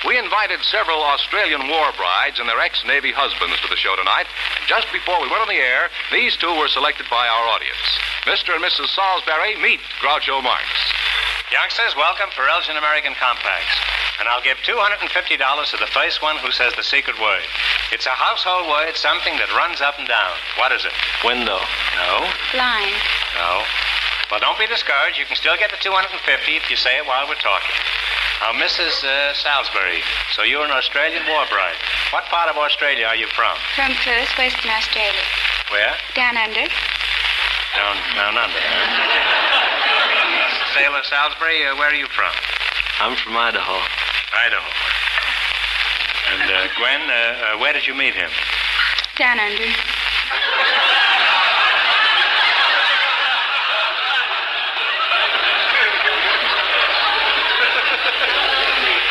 We 0.06 0.16
invited 0.16 0.62
several 0.62 1.02
Australian 1.02 1.66
war 1.66 1.90
brides 1.98 2.38
and 2.38 2.48
their 2.48 2.60
ex 2.60 2.84
Navy 2.84 3.10
husbands 3.10 3.58
to 3.62 3.68
the 3.68 3.76
show 3.76 3.96
tonight, 3.96 4.28
and 4.56 4.66
just 4.68 4.86
before 4.92 5.20
we 5.20 5.26
went 5.28 5.42
on 5.42 5.48
the 5.48 5.58
air, 5.58 5.90
these 6.12 6.36
two 6.36 6.54
were 6.54 6.68
selected 6.68 7.06
by 7.10 7.26
our 7.26 7.46
audience. 7.48 7.82
Mr. 8.22 8.54
and 8.54 8.62
Mrs. 8.62 8.94
Salisbury, 8.94 9.56
meet 9.56 9.80
Groucho 10.00 10.40
Marx. 10.40 10.66
Youngsters, 11.48 11.96
welcome 11.96 12.28
for 12.36 12.44
Elgin 12.44 12.76
American 12.76 13.16
Compacts. 13.16 13.72
And 14.20 14.28
I'll 14.28 14.44
give 14.44 14.60
$250 14.68 15.00
to 15.00 15.76
the 15.80 15.88
first 15.96 16.20
one 16.20 16.36
who 16.44 16.52
says 16.52 16.76
the 16.76 16.84
secret 16.84 17.16
word. 17.16 17.40
It's 17.88 18.04
a 18.04 18.12
household 18.12 18.68
word, 18.68 18.92
something 19.00 19.32
that 19.40 19.48
runs 19.56 19.80
up 19.80 19.96
and 19.96 20.04
down. 20.04 20.36
What 20.60 20.76
is 20.76 20.84
it? 20.84 20.92
Window. 21.24 21.56
No? 21.96 22.28
Blind. 22.52 22.92
No. 23.40 23.64
Well, 24.28 24.44
don't 24.44 24.60
be 24.60 24.68
discouraged. 24.68 25.16
You 25.16 25.24
can 25.24 25.40
still 25.40 25.56
get 25.56 25.72
the 25.72 25.80
250 25.80 26.20
if 26.52 26.68
you 26.68 26.76
say 26.76 27.00
it 27.00 27.08
while 27.08 27.24
we're 27.24 27.40
talking. 27.40 27.80
Now, 28.44 28.52
Mrs. 28.60 29.00
Uh, 29.00 29.32
Salisbury, 29.32 30.04
so 30.36 30.44
you're 30.44 30.68
an 30.68 30.76
Australian 30.76 31.24
war 31.32 31.48
bride. 31.48 31.80
What 32.12 32.28
part 32.28 32.52
of 32.52 32.60
Australia 32.60 33.08
are 33.08 33.16
you 33.16 33.26
from? 33.32 33.56
From 33.72 33.96
Perth, 34.04 34.36
Western 34.36 34.68
Australia. 34.68 35.24
Where? 35.72 35.96
Down 36.12 36.36
under. 36.36 36.68
Down, 37.72 37.96
down 38.12 38.36
under. 38.36 39.67
Sailor 40.78 41.02
Salisbury, 41.02 41.66
uh, 41.66 41.74
where 41.74 41.90
are 41.90 41.98
you 41.98 42.06
from? 42.06 42.30
I'm 43.02 43.16
from 43.18 43.34
Idaho. 43.36 43.82
Idaho. 44.30 44.70
And 46.30 46.46
uh, 46.46 46.70
Gwen, 46.78 47.02
uh, 47.02 47.14
uh, 47.18 47.58
where 47.58 47.72
did 47.72 47.84
you 47.84 47.98
meet 47.98 48.14
him? 48.14 48.30
Down 49.18 49.42
under. 49.42 49.58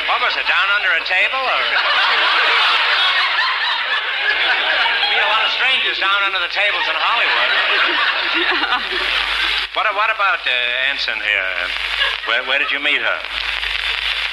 What 0.08 0.24
was 0.24 0.40
it? 0.40 0.48
Down 0.48 0.68
under 0.72 0.92
a 0.96 1.04
table, 1.04 1.44
or? 1.44 1.64
Meet 5.12 5.20
a 5.20 5.30
lot 5.36 5.44
of 5.44 5.52
strangers 5.52 6.00
down 6.00 6.24
under 6.32 6.40
the 6.40 6.48
tables 6.48 6.88
in 6.88 6.96
Hollywood. 6.96 7.57
What, 9.78 9.86
what 9.94 10.10
about 10.10 10.42
uh, 10.42 10.90
Ensign 10.90 11.22
here? 11.22 11.46
Where, 12.26 12.42
where 12.50 12.58
did 12.58 12.74
you 12.74 12.82
meet 12.82 12.98
her? 12.98 13.20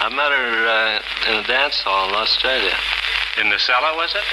I 0.01 0.09
met 0.09 0.33
her 0.33 0.49
uh, 0.65 1.05
in 1.29 1.45
a 1.45 1.45
dance 1.45 1.85
hall 1.85 2.09
in 2.09 2.17
Australia. 2.17 2.73
In 3.37 3.53
the 3.53 3.61
cellar, 3.61 3.93
was 3.93 4.17
it? 4.17 4.25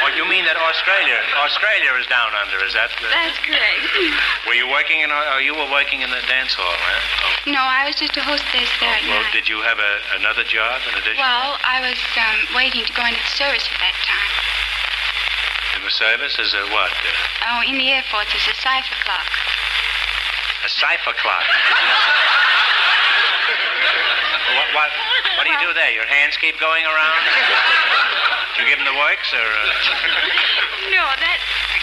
oh, 0.00 0.08
you 0.16 0.24
mean 0.24 0.48
that 0.48 0.56
Australia? 0.56 1.20
Australia 1.36 2.00
is 2.00 2.08
down 2.08 2.32
under, 2.32 2.64
is 2.64 2.72
that? 2.72 2.96
The... 2.96 3.12
That's 3.12 3.36
correct. 3.44 3.92
Were 4.48 4.56
you 4.56 4.64
working 4.64 5.04
in? 5.04 5.12
Oh, 5.12 5.36
you 5.36 5.52
were 5.52 5.68
working 5.68 6.00
in 6.00 6.08
the 6.08 6.24
dance 6.32 6.56
hall, 6.56 6.64
huh? 6.64 7.44
No, 7.44 7.60
I 7.60 7.84
was 7.84 7.92
just 8.00 8.16
a 8.16 8.24
hostess 8.24 8.72
there 8.80 8.88
at 8.88 9.04
Well, 9.04 9.20
night. 9.20 9.36
did 9.36 9.52
you 9.52 9.60
have 9.60 9.76
a, 9.76 10.00
another 10.16 10.48
job 10.48 10.80
in 10.88 10.96
addition? 10.96 11.20
Well, 11.20 11.60
I 11.60 11.84
was 11.84 12.00
um, 12.16 12.56
waiting 12.56 12.88
to 12.88 12.92
go 12.96 13.04
into 13.04 13.20
the 13.20 13.34
service 13.36 13.68
at 13.68 13.76
that 13.84 13.96
time. 14.08 14.09
Service 15.90 16.38
is 16.38 16.54
a 16.54 16.62
what? 16.70 16.92
Oh, 17.50 17.62
in 17.66 17.76
the 17.76 17.90
Air 17.90 18.02
Force, 18.10 18.30
it's 18.30 18.46
a 18.46 18.54
cipher 18.62 18.94
clock. 19.02 19.26
a 20.64 20.68
cipher 20.70 21.12
clock. 21.18 21.42
what, 24.54 24.68
what, 24.74 24.90
what 25.36 25.44
do 25.44 25.50
you 25.50 25.58
do 25.60 25.74
there? 25.74 25.90
Your 25.90 26.06
hands 26.06 26.36
keep 26.38 26.58
going 26.60 26.84
around? 26.86 27.20
Do 28.56 28.62
you 28.62 28.68
give 28.70 28.78
them 28.78 28.86
the 28.86 28.98
works, 28.98 29.34
or? 29.34 29.42
Uh... 29.42 29.66
No, 30.90 31.04
that 31.20 31.38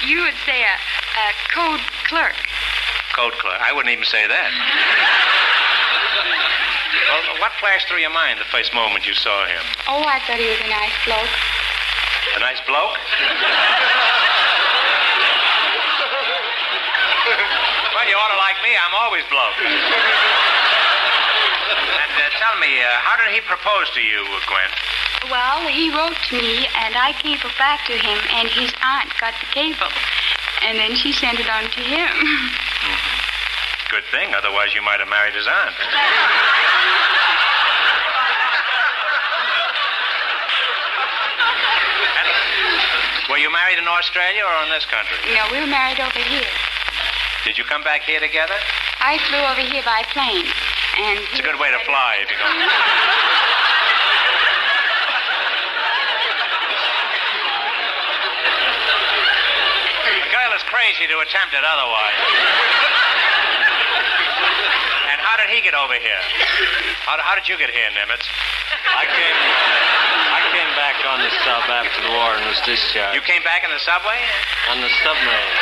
you 0.05 0.23
would 0.25 0.35
say 0.43 0.63
a, 0.65 0.73
a 0.73 1.27
code 1.53 1.79
clerk. 2.09 2.35
Code 3.13 3.33
clerk. 3.37 3.61
I 3.61 3.71
wouldn't 3.71 3.93
even 3.93 4.05
say 4.05 4.25
that. 4.27 4.49
well, 7.07 7.39
what 7.39 7.53
flashed 7.61 7.87
through 7.87 8.01
your 8.01 8.09
mind 8.11 8.39
the 8.39 8.49
first 8.49 8.73
moment 8.73 9.05
you 9.05 9.13
saw 9.13 9.45
him? 9.45 9.61
Oh, 9.87 10.01
I 10.01 10.19
thought 10.25 10.41
he 10.41 10.49
was 10.49 10.59
a 10.65 10.69
nice 10.69 10.97
bloke. 11.05 11.29
A 12.35 12.39
nice 12.39 12.59
bloke? 12.67 12.97
well, 17.95 18.07
you 18.07 18.15
ought 18.19 18.31
to 18.33 18.39
like 18.41 18.59
me. 18.63 18.75
I'm 18.75 18.93
always 18.93 19.23
bloke. 19.31 19.55
and 19.63 19.71
uh, 22.17 22.29
tell 22.37 22.59
me, 22.59 22.81
uh, 22.83 22.87
how 23.01 23.15
did 23.23 23.33
he 23.33 23.41
propose 23.41 23.89
to 23.95 24.01
you, 24.01 24.25
Gwen? 24.47 24.69
Well, 25.31 25.67
he 25.67 25.89
wrote 25.89 26.15
to 26.29 26.37
me, 26.37 26.67
and 26.83 26.95
I 26.95 27.11
gave 27.23 27.39
cabled 27.39 27.57
back 27.57 27.85
to 27.87 27.93
him, 27.93 28.19
and 28.31 28.47
his 28.49 28.71
aunt 28.81 29.11
got 29.19 29.33
the 29.39 29.47
cable. 29.51 29.91
And 30.63 30.77
then 30.77 30.95
she 30.95 31.11
sent 31.11 31.39
it 31.39 31.49
on 31.49 31.63
to 31.63 31.81
him. 31.81 32.11
Good 33.89 34.05
thing, 34.11 34.33
otherwise 34.35 34.73
you 34.75 34.81
might 34.81 34.99
have 34.99 35.09
married 35.09 35.33
his 35.33 35.47
aunt. 35.47 35.75
were 43.37 43.45
you 43.45 43.53
married 43.53 43.77
in 43.77 43.85
Australia 43.85 44.41
or 44.41 44.65
in 44.65 44.73
this 44.73 44.89
country? 44.89 45.13
no, 45.29 45.45
we 45.53 45.61
were 45.61 45.69
married 45.69 46.01
over 46.01 46.17
here. 46.25 46.49
Did 47.45 47.53
you 47.53 47.63
come 47.69 47.85
back 47.85 48.01
here 48.01 48.19
together? 48.19 48.57
I 48.97 49.21
flew 49.29 49.37
over 49.45 49.61
here 49.61 49.85
by 49.85 50.01
plane, 50.09 50.49
and 50.97 51.21
It's 51.29 51.37
a 51.37 51.45
good 51.45 51.61
way 51.61 51.69
to 51.69 51.77
fly 51.85 52.17
if 52.25 52.33
you 52.33 52.37
go. 52.41 52.49
The 60.01 60.33
girl 60.33 60.51
is 60.57 60.65
crazy 60.65 61.05
to 61.05 61.21
attempt 61.21 61.53
it 61.53 61.61
otherwise. 61.61 62.17
and 65.13 65.21
how 65.21 65.37
did 65.37 65.53
he 65.53 65.61
get 65.61 65.77
over 65.77 65.93
here? 65.93 66.21
How, 67.05 67.21
how 67.21 67.37
did 67.37 67.45
you 67.45 67.53
get 67.61 67.69
here, 67.69 67.85
Nimitz? 67.93 68.25
I 68.97 69.05
came, 69.05 69.37
I 69.37 69.93
came 69.93 69.96
back 70.97 71.13
on 71.13 71.19
the 71.21 71.29
sub 71.45 71.69
after 71.69 72.01
the 72.01 72.09
war 72.09 72.33
and 72.33 72.45
was 72.49 72.57
discharged. 72.65 73.13
You 73.13 73.21
came 73.21 73.43
back 73.43 73.63
in 73.63 73.69
the 73.69 73.79
subway? 73.79 74.17
On 74.73 74.81
the 74.81 74.89
submarine. 75.05 75.57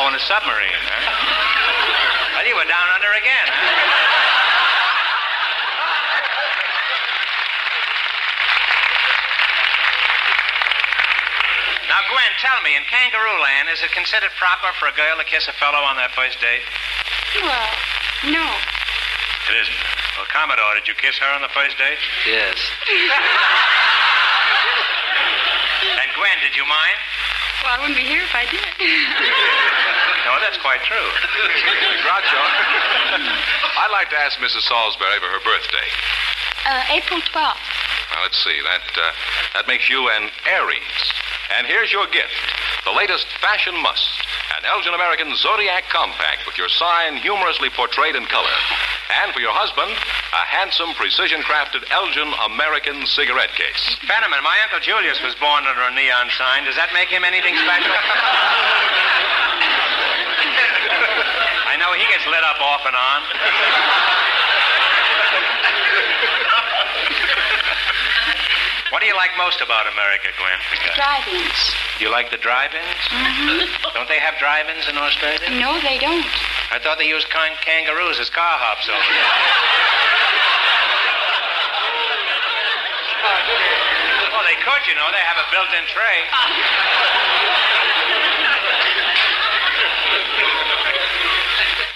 Oh, 0.00 0.08
in 0.08 0.14
a 0.14 0.20
submarine, 0.24 0.80
huh? 0.80 2.32
Well, 2.32 2.46
you 2.48 2.56
were 2.56 2.64
down 2.64 2.88
under 2.96 3.12
again, 3.12 3.48
huh? 3.52 3.76
Now, 11.88 12.00
Gwen, 12.08 12.32
tell 12.40 12.60
me, 12.64 12.76
in 12.76 12.84
Kangaroo 12.88 13.40
Land, 13.42 13.68
is 13.72 13.82
it 13.82 13.92
considered 13.92 14.32
proper 14.40 14.72
for 14.80 14.88
a 14.88 14.94
girl 14.96 15.18
to 15.18 15.24
kiss 15.24 15.48
a 15.48 15.56
fellow 15.60 15.84
on 15.84 15.96
their 15.96 16.08
first 16.16 16.40
date? 16.40 16.64
Well, 17.42 17.68
no. 18.32 18.46
It 19.52 19.56
isn't. 19.68 19.82
Well, 20.16 20.28
Commodore, 20.32 20.74
did 20.80 20.88
you 20.88 20.94
kiss 20.94 21.18
her 21.18 21.28
on 21.34 21.42
the 21.42 21.52
first 21.52 21.76
date? 21.76 22.00
Yes. 22.24 22.56
Did 26.48 26.56
you 26.56 26.64
mind? 26.64 26.96
Well, 27.60 27.76
I 27.76 27.78
wouldn't 27.84 27.98
be 28.00 28.08
here 28.08 28.24
if 28.24 28.32
I 28.32 28.48
did. 28.48 28.64
No, 30.26 30.36
that's 30.44 30.58
quite 30.60 30.82
true. 30.84 30.96
Groucho, 32.04 32.36
I'd 33.80 33.92
like 33.92 34.10
to 34.10 34.18
ask 34.18 34.36
Mrs. 34.40 34.60
Salisbury 34.68 35.16
for 35.24 35.30
her 35.32 35.40
birthday. 35.40 35.88
uh, 36.68 36.84
April 36.92 37.20
12th. 37.20 37.56
Now, 38.12 38.20
let's 38.28 38.36
see. 38.36 38.60
That, 38.60 38.84
uh, 38.92 39.12
that 39.54 39.64
makes 39.68 39.88
you 39.88 40.10
an 40.10 40.28
Aries. 40.44 41.00
And 41.56 41.66
here's 41.66 41.92
your 41.92 42.06
gift 42.08 42.34
the 42.84 42.92
latest 42.92 43.24
fashion 43.40 43.80
must 43.80 44.20
an 44.58 44.64
Elgin 44.68 44.92
American 44.92 45.34
Zodiac 45.36 45.88
Compact 45.88 46.44
with 46.44 46.58
your 46.58 46.68
sign 46.68 47.16
humorously 47.16 47.70
portrayed 47.70 48.16
in 48.16 48.26
color. 48.26 48.52
And 49.22 49.32
for 49.32 49.40
your 49.40 49.54
husband, 49.54 49.96
a 50.32 50.44
handsome, 50.44 50.92
precision 50.94 51.40
crafted 51.40 51.84
Elgin 51.90 52.28
American 52.52 53.06
cigarette 53.06 53.52
case. 53.56 53.96
Fenneman, 54.04 54.42
my 54.44 54.56
Uncle 54.68 54.80
Julius 54.80 55.22
was 55.24 55.34
born 55.40 55.64
under 55.64 55.80
a 55.82 55.92
neon 55.96 56.28
sign. 56.36 56.64
Does 56.68 56.76
that 56.76 56.92
make 56.92 57.08
him 57.08 57.24
anything 57.24 57.56
special? 57.56 57.92
I 61.64 61.80
know 61.80 61.96
he 61.96 62.04
gets 62.12 62.26
lit 62.28 62.44
up 62.44 62.60
off 62.60 62.84
and 62.84 62.92
on. 62.92 63.20
what 68.92 69.00
do 69.00 69.06
you 69.08 69.16
like 69.16 69.32
most 69.40 69.60
about 69.64 69.88
America, 69.88 70.28
Gwen? 70.36 70.60
Drive-ins. 70.92 71.72
You 72.04 72.12
like 72.12 72.30
the 72.30 72.36
drive-ins? 72.38 73.00
Mm-hmm. 73.08 73.96
Don't 73.96 74.08
they 74.12 74.20
have 74.20 74.36
drive-ins 74.36 74.88
in 74.92 74.98
Australia? 75.00 75.48
No, 75.56 75.80
they 75.80 75.96
don't. 75.96 76.28
I 76.68 76.76
thought 76.78 76.98
they 77.00 77.08
used 77.08 77.32
can- 77.32 77.56
kangaroos 77.64 78.20
as 78.20 78.28
car 78.28 78.60
hops 78.60 78.84
over 78.92 79.00
there. 79.00 79.32
Oh, 84.38 84.42
they 84.46 84.57
could, 84.68 84.84
you 84.84 84.94
know. 85.00 85.08
They 85.08 85.24
have 85.24 85.40
a 85.40 85.48
built-in 85.48 85.84
tray. 85.88 86.18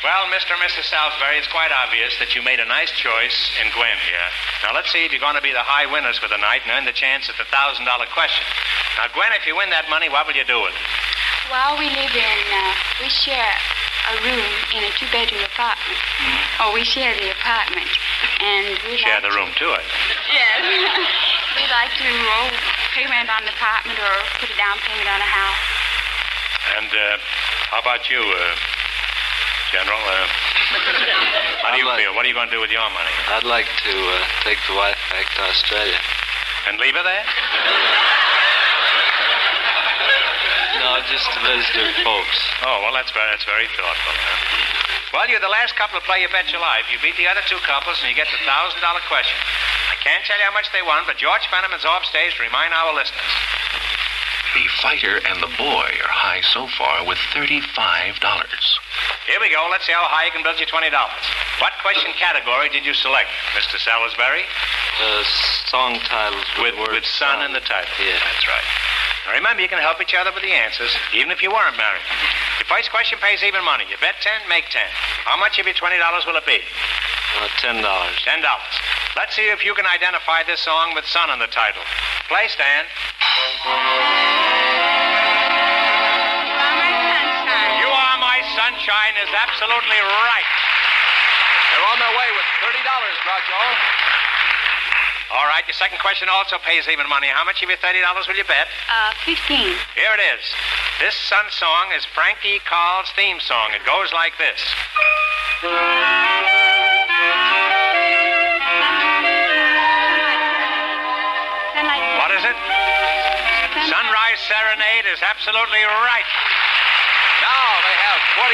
Well, 0.02 0.26
Mr. 0.34 0.56
and 0.56 0.62
Mrs. 0.64 0.88
Salisbury, 0.90 1.38
it's 1.38 1.46
quite 1.52 1.70
obvious 1.70 2.16
that 2.18 2.34
you 2.34 2.42
made 2.42 2.58
a 2.58 2.66
nice 2.66 2.90
choice 2.90 3.54
in 3.62 3.70
Gwen 3.70 3.94
here. 4.02 4.28
Now, 4.66 4.74
let's 4.74 4.90
see 4.90 5.04
if 5.04 5.12
you're 5.12 5.22
going 5.22 5.38
to 5.38 5.44
be 5.44 5.54
the 5.54 5.62
high 5.62 5.86
winners 5.86 6.18
for 6.18 6.26
the 6.26 6.40
night 6.42 6.66
and 6.66 6.74
earn 6.74 6.88
the 6.88 6.96
chance 6.96 7.30
at 7.30 7.38
the 7.38 7.46
$1,000 7.46 7.86
question. 8.10 8.42
Now, 8.98 9.06
Gwen, 9.14 9.30
if 9.38 9.46
you 9.46 9.54
win 9.54 9.70
that 9.70 9.86
money, 9.86 10.10
what 10.10 10.26
will 10.26 10.34
you 10.34 10.42
do 10.42 10.58
with 10.58 10.74
it? 10.74 10.88
Well, 11.54 11.78
we 11.78 11.86
live 11.86 12.14
in, 12.18 12.38
uh, 12.50 12.74
we 12.98 13.12
share 13.14 13.54
a 14.10 14.14
room 14.26 14.50
in 14.74 14.82
a 14.82 14.90
two-bedroom 14.98 15.46
apartment. 15.46 16.00
Oh, 16.58 16.74
we 16.74 16.82
share 16.82 17.14
the 17.14 17.30
apartment, 17.30 17.86
and 18.42 18.74
we 18.90 18.98
Share 18.98 19.22
like 19.22 19.30
the 19.30 19.34
room, 19.38 19.54
too, 19.54 19.70
I 19.70 19.86
think. 19.86 20.18
Yes. 20.34 20.66
we 21.54 21.62
like 21.70 21.92
to 21.94 22.08
oh, 22.10 22.50
pay 23.02 23.10
rent 23.10 23.30
on 23.30 23.42
the 23.42 23.50
apartment 23.50 23.98
or 23.98 24.14
put 24.38 24.46
a 24.46 24.54
down 24.54 24.78
payment 24.86 25.08
on 25.10 25.18
a 25.18 25.26
house. 25.26 25.62
And 26.78 26.86
uh, 26.86 27.18
how 27.74 27.80
about 27.82 28.06
you, 28.06 28.22
uh, 28.22 28.54
General? 29.74 29.98
Uh, 29.98 30.26
how 31.66 31.74
do 31.74 31.78
you 31.82 31.88
feel? 31.98 32.14
What 32.14 32.22
are 32.24 32.30
you 32.30 32.34
going 32.34 32.46
to 32.46 32.54
do 32.54 32.62
with 32.62 32.70
your 32.70 32.86
money? 32.94 33.14
I'd 33.34 33.42
like 33.42 33.66
to 33.66 33.94
uh, 33.98 34.22
take 34.46 34.58
the 34.70 34.78
wife 34.78 34.98
back 35.10 35.26
to 35.34 35.42
Australia. 35.50 35.98
And 36.70 36.78
leave 36.78 36.94
her 36.94 37.02
there? 37.02 37.26
No, 40.78 41.02
just 41.10 41.26
to 41.26 41.38
visit 41.42 41.74
her 41.74 41.90
folks. 42.06 42.38
Oh, 42.62 42.86
well, 42.86 42.94
that's 42.94 43.10
very, 43.10 43.26
that's 43.34 43.42
very 43.42 43.66
thoughtful. 43.74 44.14
Huh? 44.14 44.62
Well, 45.10 45.26
you're 45.26 45.42
the 45.42 45.50
last 45.50 45.74
couple 45.74 45.98
to 45.98 46.04
play 46.06 46.22
You 46.22 46.30
Bet 46.30 46.54
Your 46.54 46.62
Life. 46.62 46.86
You 46.86 47.02
beat 47.02 47.18
the 47.18 47.26
other 47.26 47.42
two 47.50 47.58
couples, 47.66 47.98
and 47.98 48.08
you 48.08 48.14
get 48.14 48.30
the 48.30 48.38
$1,000 48.46 48.78
question. 49.10 49.36
I 50.02 50.18
can't 50.18 50.26
tell 50.26 50.34
you 50.34 50.50
how 50.50 50.50
much 50.50 50.66
they 50.74 50.82
won, 50.82 51.06
but 51.06 51.14
George 51.14 51.46
Fenneman's 51.46 51.86
off 51.86 52.02
stage 52.02 52.34
to 52.34 52.42
remind 52.42 52.74
our 52.74 52.90
listeners. 52.90 53.22
The 54.50 54.66
fighter 54.82 55.22
and 55.30 55.38
the 55.38 55.46
boy 55.54 55.94
are 56.02 56.10
high 56.10 56.42
so 56.42 56.66
far 56.74 57.06
with 57.06 57.22
$35. 57.30 57.62
Here 57.70 59.38
we 59.38 59.46
go. 59.54 59.62
Let's 59.70 59.86
see 59.86 59.94
how 59.94 60.02
high 60.10 60.26
you 60.26 60.34
can 60.34 60.42
build 60.42 60.58
your 60.58 60.66
$20. 60.66 60.90
What 61.62 61.78
question 61.86 62.10
category 62.18 62.66
did 62.74 62.82
you 62.82 62.98
select, 62.98 63.30
Mr. 63.54 63.78
Salisbury? 63.78 64.42
Uh, 64.98 65.22
song 65.70 66.02
titles 66.02 66.50
With, 66.58 66.74
with 66.82 67.06
son 67.06 67.46
in 67.46 67.54
the 67.54 67.62
title. 67.62 67.94
Yeah. 68.02 68.18
That's 68.18 68.46
right. 68.50 68.66
Now 69.30 69.38
remember, 69.38 69.62
you 69.62 69.70
can 69.70 69.78
help 69.78 70.02
each 70.02 70.18
other 70.18 70.34
with 70.34 70.42
the 70.42 70.50
answers, 70.50 70.90
even 71.14 71.30
if 71.30 71.46
you 71.46 71.54
weren't 71.54 71.78
married. 71.78 72.02
Your 72.58 72.66
first 72.66 72.90
question 72.90 73.22
pays 73.22 73.46
even 73.46 73.62
money. 73.62 73.86
You 73.86 73.94
bet 74.02 74.18
10, 74.18 74.50
make 74.50 74.66
10. 74.66 74.82
How 75.30 75.38
much 75.38 75.62
of 75.62 75.64
your 75.70 75.78
$20 75.78 75.94
will 76.26 76.34
it 76.34 76.42
be? 76.42 76.58
Uh, 77.40 77.48
ten 77.58 77.80
dollars. 77.82 78.16
$10. 78.26 78.42
Let's 79.16 79.34
see 79.34 79.48
if 79.48 79.64
you 79.64 79.74
can 79.74 79.86
identify 79.86 80.42
this 80.44 80.60
song 80.60 80.94
with 80.94 81.06
"Sun" 81.06 81.30
in 81.30 81.38
the 81.38 81.48
title. 81.48 81.82
Play, 82.28 82.48
Stan. 82.48 82.84
You 87.80 87.88
Are 87.88 88.16
My 88.20 88.40
Sunshine 88.52 89.16
is 89.20 89.30
absolutely 89.32 90.00
right. 90.00 90.50
They're 91.72 91.88
on 91.88 91.98
their 91.98 92.14
way 92.16 92.28
with 92.36 92.46
$30, 92.68 92.84
Groucho. 93.24 93.60
All 95.32 95.48
right, 95.48 95.64
your 95.66 95.74
second 95.74 95.98
question 96.00 96.28
also 96.28 96.58
pays 96.58 96.86
even 96.88 97.08
money. 97.08 97.28
How 97.32 97.44
much 97.44 97.62
of 97.62 97.68
your 97.68 97.78
$30 97.78 98.28
will 98.28 98.36
you 98.36 98.44
bet? 98.44 98.68
Uh, 98.92 99.12
15. 99.24 99.72
Here 99.96 100.12
it 100.12 100.22
is. 100.36 100.44
This 101.00 101.14
Sun 101.14 101.46
song 101.50 101.92
is 101.96 102.04
Frankie 102.04 102.60
Carle's 102.68 103.08
theme 103.16 103.40
song. 103.40 103.72
It 103.72 103.84
goes 103.86 104.12
like 104.12 104.36
this. 104.36 104.60
Serenade 114.48 115.06
is 115.06 115.22
absolutely 115.22 115.82
right. 115.86 116.28
Now 117.42 117.66
they 117.86 117.96
have 118.10 118.20
$45, 118.42 118.50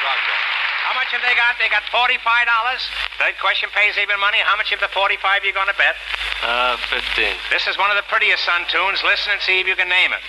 Groucho. 0.00 0.36
How 0.84 0.92
much 0.96 1.08
have 1.12 1.22
they 1.24 1.34
got? 1.36 1.56
They 1.60 1.68
got 1.68 1.82
$45. 1.88 2.20
Third 3.18 3.36
question 3.40 3.68
pays 3.72 3.96
even 3.96 4.20
money. 4.20 4.38
How 4.44 4.56
much 4.56 4.72
of 4.72 4.80
the 4.80 4.88
45 4.88 5.44
you 5.44 5.52
going 5.52 5.68
to 5.68 5.76
bet? 5.76 5.96
Uh, 6.42 6.76
fifteen. 6.92 7.36
This 7.48 7.66
is 7.66 7.78
one 7.78 7.90
of 7.90 7.96
the 7.96 8.04
prettiest 8.08 8.44
Sun 8.44 8.68
tunes. 8.68 9.00
Listen 9.04 9.32
and 9.32 9.40
see 9.40 9.60
if 9.60 9.66
you 9.66 9.76
can 9.76 9.88
name 9.88 10.12
it. 10.12 10.20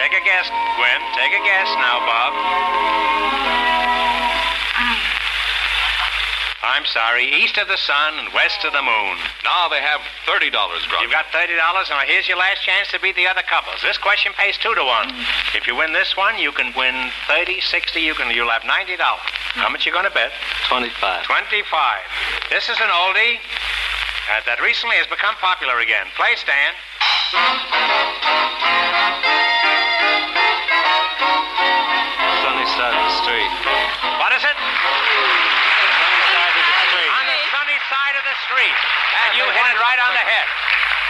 Take 0.00 0.12
a 0.12 0.24
guess, 0.24 0.48
Gwen. 0.76 1.00
Take 1.16 1.32
a 1.32 1.42
guess 1.44 1.68
now, 1.76 2.00
Bob. 2.04 2.32
I'm 6.84 6.92
sorry. 6.92 7.24
East 7.24 7.56
of 7.56 7.66
the 7.66 7.78
sun 7.80 8.12
and 8.20 8.28
west 8.36 8.60
of 8.60 8.76
the 8.76 8.82
moon. 8.84 9.16
Now 9.40 9.72
they 9.72 9.80
have 9.80 10.04
$30, 10.28 10.52
Groucho. 10.52 11.00
You've 11.00 11.10
got 11.10 11.24
$30. 11.32 11.48
and 11.48 12.06
here's 12.06 12.28
your 12.28 12.36
last 12.36 12.60
chance 12.60 12.88
to 12.92 13.00
beat 13.00 13.16
the 13.16 13.26
other 13.26 13.40
couples. 13.40 13.80
This 13.80 13.96
question 13.96 14.32
pays 14.36 14.58
two 14.58 14.74
to 14.74 14.84
one. 14.84 15.08
If 15.56 15.66
you 15.66 15.74
win 15.74 15.94
this 15.94 16.14
one, 16.14 16.36
you 16.36 16.52
can 16.52 16.76
win 16.76 17.08
30, 17.26 17.62
60. 17.62 18.00
You 18.00 18.12
can, 18.12 18.28
you'll 18.36 18.50
have 18.50 18.68
$90. 18.68 19.00
How 19.00 19.70
much 19.70 19.86
you 19.86 19.92
going 19.92 20.04
to 20.04 20.12
bet? 20.12 20.30
Twenty-five. 20.68 21.24
25. 21.24 22.52
This 22.52 22.68
is 22.68 22.76
an 22.76 22.92
oldie 22.92 23.40
uh, 23.40 24.44
that 24.44 24.60
recently 24.60 24.96
has 24.96 25.06
become 25.06 25.36
popular 25.40 25.80
again. 25.80 26.04
Play, 26.20 26.36
Stan. 26.36 26.76
You 39.44 39.52
hit 39.52 39.66
it 39.68 39.76
right 39.76 40.00
on 40.00 40.12
the 40.16 40.24
head. 40.24 40.48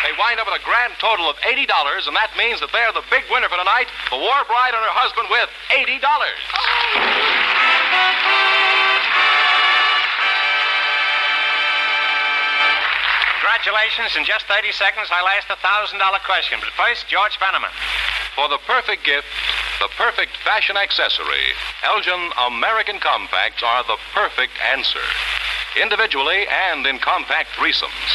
They 0.03 0.13
wind 0.19 0.43
up 0.43 0.51
with 0.51 0.59
a 0.59 0.65
grand 0.67 0.93
total 0.99 1.31
of 1.31 1.39
$80, 1.47 1.65
and 1.65 2.17
that 2.19 2.35
means 2.37 2.59
that 2.61 2.69
they're 2.75 2.93
the 2.93 3.07
big 3.09 3.25
winner 3.31 3.49
for 3.49 3.57
tonight. 3.57 3.87
The 4.11 4.19
war 4.19 4.37
bride 4.51 4.75
and 4.75 4.83
her 4.83 4.97
husband 4.99 5.31
with 5.31 5.49
$80. 5.71 6.03
Congratulations. 13.41 14.13
In 14.19 14.27
just 14.27 14.45
30 14.51 14.77
seconds, 14.77 15.09
I'll 15.09 15.31
ask 15.31 15.49
the 15.49 15.57
$1,000 15.57 15.97
question. 16.27 16.59
But 16.61 16.75
first, 16.77 17.09
George 17.09 17.39
Fenneman. 17.39 17.73
For 18.35 18.51
the 18.51 18.59
perfect 18.67 19.07
gift, 19.07 19.31
the 19.79 19.89
perfect 19.97 20.37
fashion 20.43 20.77
accessory, 20.77 21.55
Elgin 21.87 22.35
American 22.51 22.99
Compacts 22.99 23.63
are 23.63 23.85
the 23.85 23.97
perfect 24.13 24.53
answer. 24.61 25.07
Individually 25.81 26.47
and 26.71 26.87
in 26.87 26.99
compact 26.99 27.51
threesomes. 27.51 28.13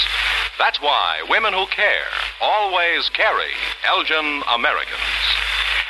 That's 0.58 0.82
why 0.82 1.24
women 1.30 1.54
who 1.54 1.66
care 1.68 2.08
always 2.42 3.10
carry 3.10 3.52
Elgin 3.88 4.42
Americans. 4.54 5.00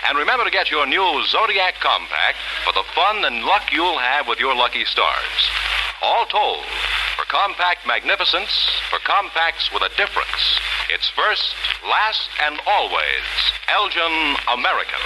And 0.07 0.17
remember 0.17 0.45
to 0.45 0.51
get 0.51 0.71
your 0.71 0.87
new 0.87 1.23
Zodiac 1.27 1.75
Compact 1.79 2.37
for 2.65 2.73
the 2.73 2.83
fun 2.95 3.25
and 3.25 3.45
luck 3.45 3.71
you'll 3.71 3.99
have 3.99 4.27
with 4.27 4.39
your 4.39 4.55
lucky 4.55 4.85
stars. 4.85 5.49
All 6.01 6.25
told, 6.25 6.63
for 7.17 7.25
compact 7.25 7.85
magnificence, 7.85 8.69
for 8.89 8.99
compacts 8.99 9.71
with 9.73 9.83
a 9.83 9.89
difference, 9.97 10.59
it's 10.89 11.09
first, 11.09 11.53
last, 11.85 12.29
and 12.41 12.59
always 12.65 13.27
Elgin 13.67 14.37
American. 14.53 15.01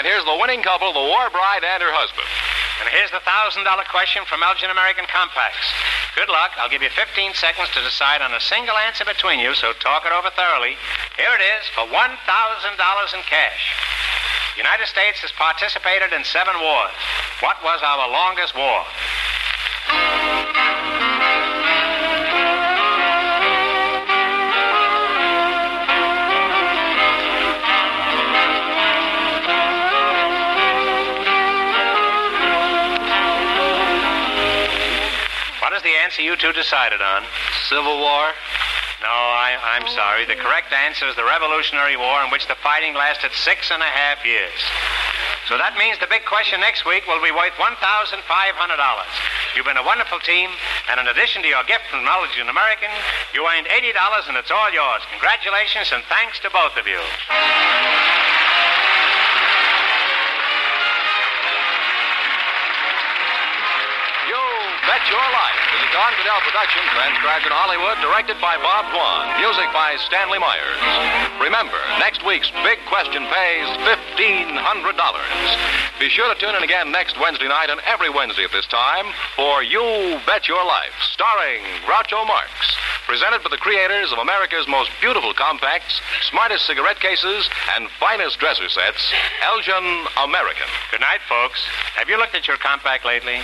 And 0.00 0.08
here's 0.08 0.24
the 0.24 0.40
winning 0.40 0.64
couple, 0.64 0.96
the 0.96 1.08
war 1.12 1.28
bride 1.28 1.60
and 1.60 1.84
her 1.84 1.92
husband. 1.92 2.24
And 2.80 2.88
here's 2.88 3.12
the 3.12 3.20
$1,000 3.20 3.60
question 3.92 4.24
from 4.24 4.40
Elgin 4.40 4.72
American 4.72 5.04
Compacts. 5.04 5.68
Good 6.16 6.32
luck. 6.32 6.56
I'll 6.56 6.72
give 6.72 6.80
you 6.80 6.88
15 6.88 7.36
seconds 7.36 7.68
to 7.76 7.84
decide 7.84 8.24
on 8.24 8.32
a 8.32 8.40
single 8.40 8.80
answer 8.80 9.04
between 9.04 9.44
you, 9.44 9.52
so 9.52 9.76
talk 9.76 10.08
it 10.08 10.12
over 10.16 10.32
thoroughly. 10.32 10.80
Here 11.20 11.36
it 11.36 11.44
is 11.44 11.68
for 11.76 11.84
$1,000 11.84 11.92
in 11.92 13.22
cash. 13.28 13.76
The 14.56 14.64
United 14.64 14.88
States 14.88 15.20
has 15.20 15.36
participated 15.36 16.16
in 16.16 16.24
seven 16.24 16.56
wars. 16.56 16.96
What 17.44 17.60
was 17.60 17.84
our 17.84 18.08
longest 18.08 18.56
war? 18.56 18.80
Answer 36.10 36.26
you 36.26 36.34
two 36.34 36.50
decided 36.50 36.98
on? 36.98 37.22
Civil 37.70 38.02
War. 38.02 38.34
No, 38.98 39.14
I, 39.14 39.54
I'm 39.78 39.86
sorry. 39.94 40.26
The 40.26 40.34
correct 40.34 40.74
answer 40.74 41.06
is 41.06 41.14
the 41.14 41.22
Revolutionary 41.22 41.94
War, 41.94 42.26
in 42.26 42.34
which 42.34 42.50
the 42.50 42.58
fighting 42.58 42.98
lasted 42.98 43.30
six 43.30 43.70
and 43.70 43.78
a 43.78 43.86
half 43.86 44.18
years. 44.26 44.58
So 45.46 45.54
that 45.54 45.78
means 45.78 46.02
the 46.02 46.10
big 46.10 46.26
question 46.26 46.58
next 46.58 46.82
week 46.82 47.06
will 47.06 47.22
be 47.22 47.30
worth 47.30 47.54
$1,500. 47.54 48.26
You've 49.54 49.70
been 49.70 49.78
a 49.78 49.86
wonderful 49.86 50.18
team, 50.18 50.50
and 50.90 50.98
in 50.98 51.06
addition 51.06 51.46
to 51.46 51.48
your 51.48 51.62
gift 51.70 51.86
from 51.86 52.02
Knowledge 52.02 52.34
in 52.42 52.50
American, 52.50 52.90
you 53.30 53.46
earned 53.46 53.70
$80 53.70 53.94
and 54.26 54.34
it's 54.34 54.50
all 54.50 54.74
yours. 54.74 55.06
Congratulations 55.14 55.94
and 55.94 56.02
thanks 56.10 56.42
to 56.42 56.50
both 56.50 56.74
of 56.74 56.90
you. 56.90 56.98
You 56.98 57.99
Bet 65.00 65.08
Your 65.08 65.32
Life 65.32 65.64
is 65.72 65.80
a 65.80 65.90
John 65.96 66.12
Guedel 66.12 66.40
production 66.44 66.82
transcribed 66.92 67.48
in 67.48 67.52
Hollywood, 67.56 67.96
directed 68.04 68.36
by 68.36 68.60
Bob 68.60 68.84
Dwan, 68.92 69.32
music 69.40 69.72
by 69.72 69.96
Stanley 70.04 70.36
Myers. 70.36 70.76
Remember, 71.40 71.80
next 71.96 72.20
week's 72.20 72.52
big 72.60 72.76
question 72.84 73.24
pays 73.32 73.64
$1,500. 74.20 74.60
Be 75.96 76.12
sure 76.12 76.28
to 76.28 76.36
tune 76.36 76.52
in 76.52 76.60
again 76.60 76.92
next 76.92 77.16
Wednesday 77.16 77.48
night 77.48 77.72
and 77.72 77.80
every 77.88 78.12
Wednesday 78.12 78.44
at 78.44 78.52
this 78.52 78.68
time 78.68 79.08
for 79.40 79.64
You 79.64 80.20
Bet 80.28 80.52
Your 80.52 80.60
Life, 80.68 80.92
starring 81.16 81.64
Groucho 81.88 82.20
Marx. 82.28 82.52
Presented 83.08 83.40
by 83.40 83.48
the 83.48 83.56
creators 83.56 84.12
of 84.12 84.20
America's 84.20 84.68
most 84.68 84.92
beautiful 85.00 85.32
compacts, 85.32 86.04
smartest 86.28 86.68
cigarette 86.68 87.00
cases, 87.00 87.48
and 87.72 87.88
finest 87.96 88.36
dresser 88.36 88.68
sets, 88.68 89.00
Elgin 89.48 90.04
American. 90.28 90.68
Good 90.92 91.00
night, 91.00 91.24
folks. 91.24 91.64
Have 91.96 92.12
you 92.12 92.20
looked 92.20 92.36
at 92.36 92.46
your 92.46 92.60
compact 92.60 93.08
lately? 93.08 93.40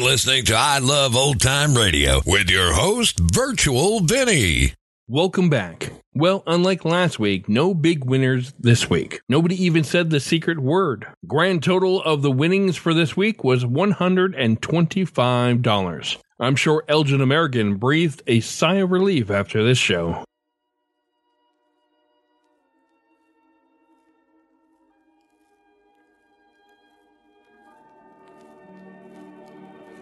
You're 0.00 0.08
listening 0.08 0.46
to 0.46 0.54
I 0.54 0.78
Love 0.78 1.14
Old 1.14 1.42
Time 1.42 1.74
Radio 1.74 2.22
with 2.24 2.48
your 2.48 2.72
host, 2.72 3.20
Virtual 3.20 4.00
Vinny. 4.00 4.72
Welcome 5.06 5.50
back. 5.50 5.92
Well, 6.14 6.42
unlike 6.46 6.86
last 6.86 7.18
week, 7.18 7.50
no 7.50 7.74
big 7.74 8.06
winners 8.06 8.54
this 8.58 8.88
week. 8.88 9.20
Nobody 9.28 9.62
even 9.62 9.84
said 9.84 10.08
the 10.08 10.18
secret 10.18 10.58
word. 10.58 11.06
Grand 11.26 11.62
total 11.62 12.02
of 12.02 12.22
the 12.22 12.30
winnings 12.30 12.78
for 12.78 12.94
this 12.94 13.14
week 13.14 13.44
was 13.44 13.66
$125. 13.66 16.16
I'm 16.40 16.56
sure 16.56 16.82
Elgin 16.88 17.20
American 17.20 17.76
breathed 17.76 18.22
a 18.26 18.40
sigh 18.40 18.76
of 18.76 18.90
relief 18.90 19.30
after 19.30 19.62
this 19.62 19.76
show. 19.76 20.24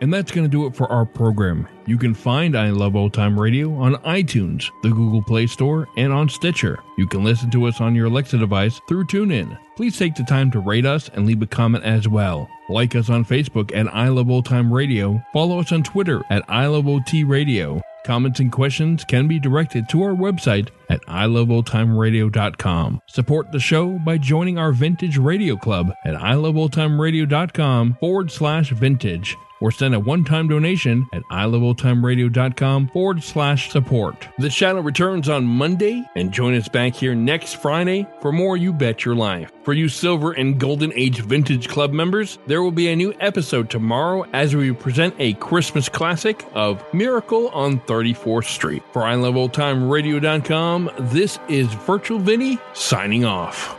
And 0.01 0.15
that's 0.15 0.31
going 0.31 0.45
to 0.45 0.51
do 0.51 0.67
it 0.67 0.77
for 0.77 0.91
our 0.93 1.05
program. 1.05 1.67
You 1.87 1.99
can 1.99 2.15
find 2.15 2.57
I 2.57 2.71
Love 2.71 2.95
Old 2.95 3.13
Time 3.15 3.39
Radio 3.39 3.75
on 3.75 3.95
iTunes, 4.05 4.71
the 4.83 4.91
Google 4.91 5.23
Play 5.23 5.47
Store, 5.47 5.89
and 5.97 6.13
on 6.13 6.29
Stitcher. 6.29 6.79
You 6.97 7.07
can 7.09 7.25
listen 7.25 7.51
to 7.51 7.65
us 7.67 7.81
on 7.81 7.95
your 7.95 8.07
Alexa 8.07 8.39
device 8.39 8.81
through 8.89 9.07
TuneIn. 9.07 9.59
Please 9.77 9.99
take 9.99 10.15
the 10.15 10.23
time 10.25 10.51
to 10.53 10.61
rate 10.61 10.87
us 10.87 11.09
and 11.15 11.27
leave 11.27 11.43
a 11.43 11.47
comment 11.47 11.85
as 11.85 12.07
well. 12.07 12.49
Like 12.69 12.95
us 12.95 13.11
on 13.11 13.25
Facebook 13.25 13.75
at 13.75 13.93
I 13.93 14.09
Love 14.09 14.31
Old 14.31 14.45
Time 14.45 14.73
Radio. 14.73 15.21
Follow 15.33 15.59
us 15.61 15.73
on 15.73 15.83
Twitter 15.83 16.23
at 16.31 16.45
I 16.49 16.67
Love 16.67 16.87
OT 16.87 17.25
Radio. 17.25 17.81
Comments 18.05 18.39
and 18.41 18.53
questions 18.53 19.05
can 19.05 19.27
be 19.29 19.39
directed 19.39 19.89
to 19.89 20.03
our 20.03 20.15
website 20.15 20.69
at 20.89 21.05
iloveoldtimeradio.com. 21.07 23.03
Support 23.07 23.53
the 23.53 23.61
show 23.61 23.99
by 23.99 24.17
joining 24.19 24.59
our 24.59 24.73
Vintage 24.73 25.19
Radio 25.19 25.57
Club 25.57 25.93
at 26.05 26.15
iloveoldtimeradio.com 26.15 27.97
forward 28.01 28.31
slash 28.31 28.71
vintage 28.71 29.37
or 29.61 29.71
send 29.71 29.94
a 29.94 30.01
one-time 30.01 30.49
donation 30.49 31.09
at 31.12 31.23
iloveoldtimeradio.com 31.25 32.88
forward 32.88 33.23
slash 33.23 33.71
support. 33.71 34.29
The 34.38 34.49
channel 34.49 34.83
returns 34.83 35.29
on 35.29 35.44
Monday 35.44 36.05
and 36.16 36.33
join 36.33 36.55
us 36.55 36.68
back 36.68 36.94
here 36.94 37.14
next 37.14 37.61
Friday 37.61 38.07
for 38.21 38.33
more 38.33 38.57
You 38.57 38.73
Bet 38.73 39.05
Your 39.05 39.14
Life. 39.14 39.53
For 39.62 39.73
you 39.73 39.88
Silver 39.88 40.33
and 40.33 40.59
Golden 40.59 40.92
Age 40.94 41.21
Vintage 41.21 41.68
Club 41.68 41.92
members, 41.92 42.38
there 42.47 42.62
will 42.62 42.73
be 42.73 42.88
a 42.88 42.97
new 42.97 43.14
episode 43.21 43.71
tomorrow 43.71 44.25
as 44.33 44.57
we 44.57 44.73
present 44.73 45.14
a 45.18 45.35
Christmas 45.35 45.88
classic 45.88 46.47
of 46.55 46.83
Miracle 46.94 47.49
on 47.49 47.81
34th 47.81 48.47
Street. 48.47 48.83
For 48.92 49.03
iloveoldtimeradio.com, 49.03 50.90
this 51.12 51.38
is 51.49 51.66
Virtual 51.68 52.18
Vinny 52.18 52.59
signing 52.73 53.25
off. 53.25 53.78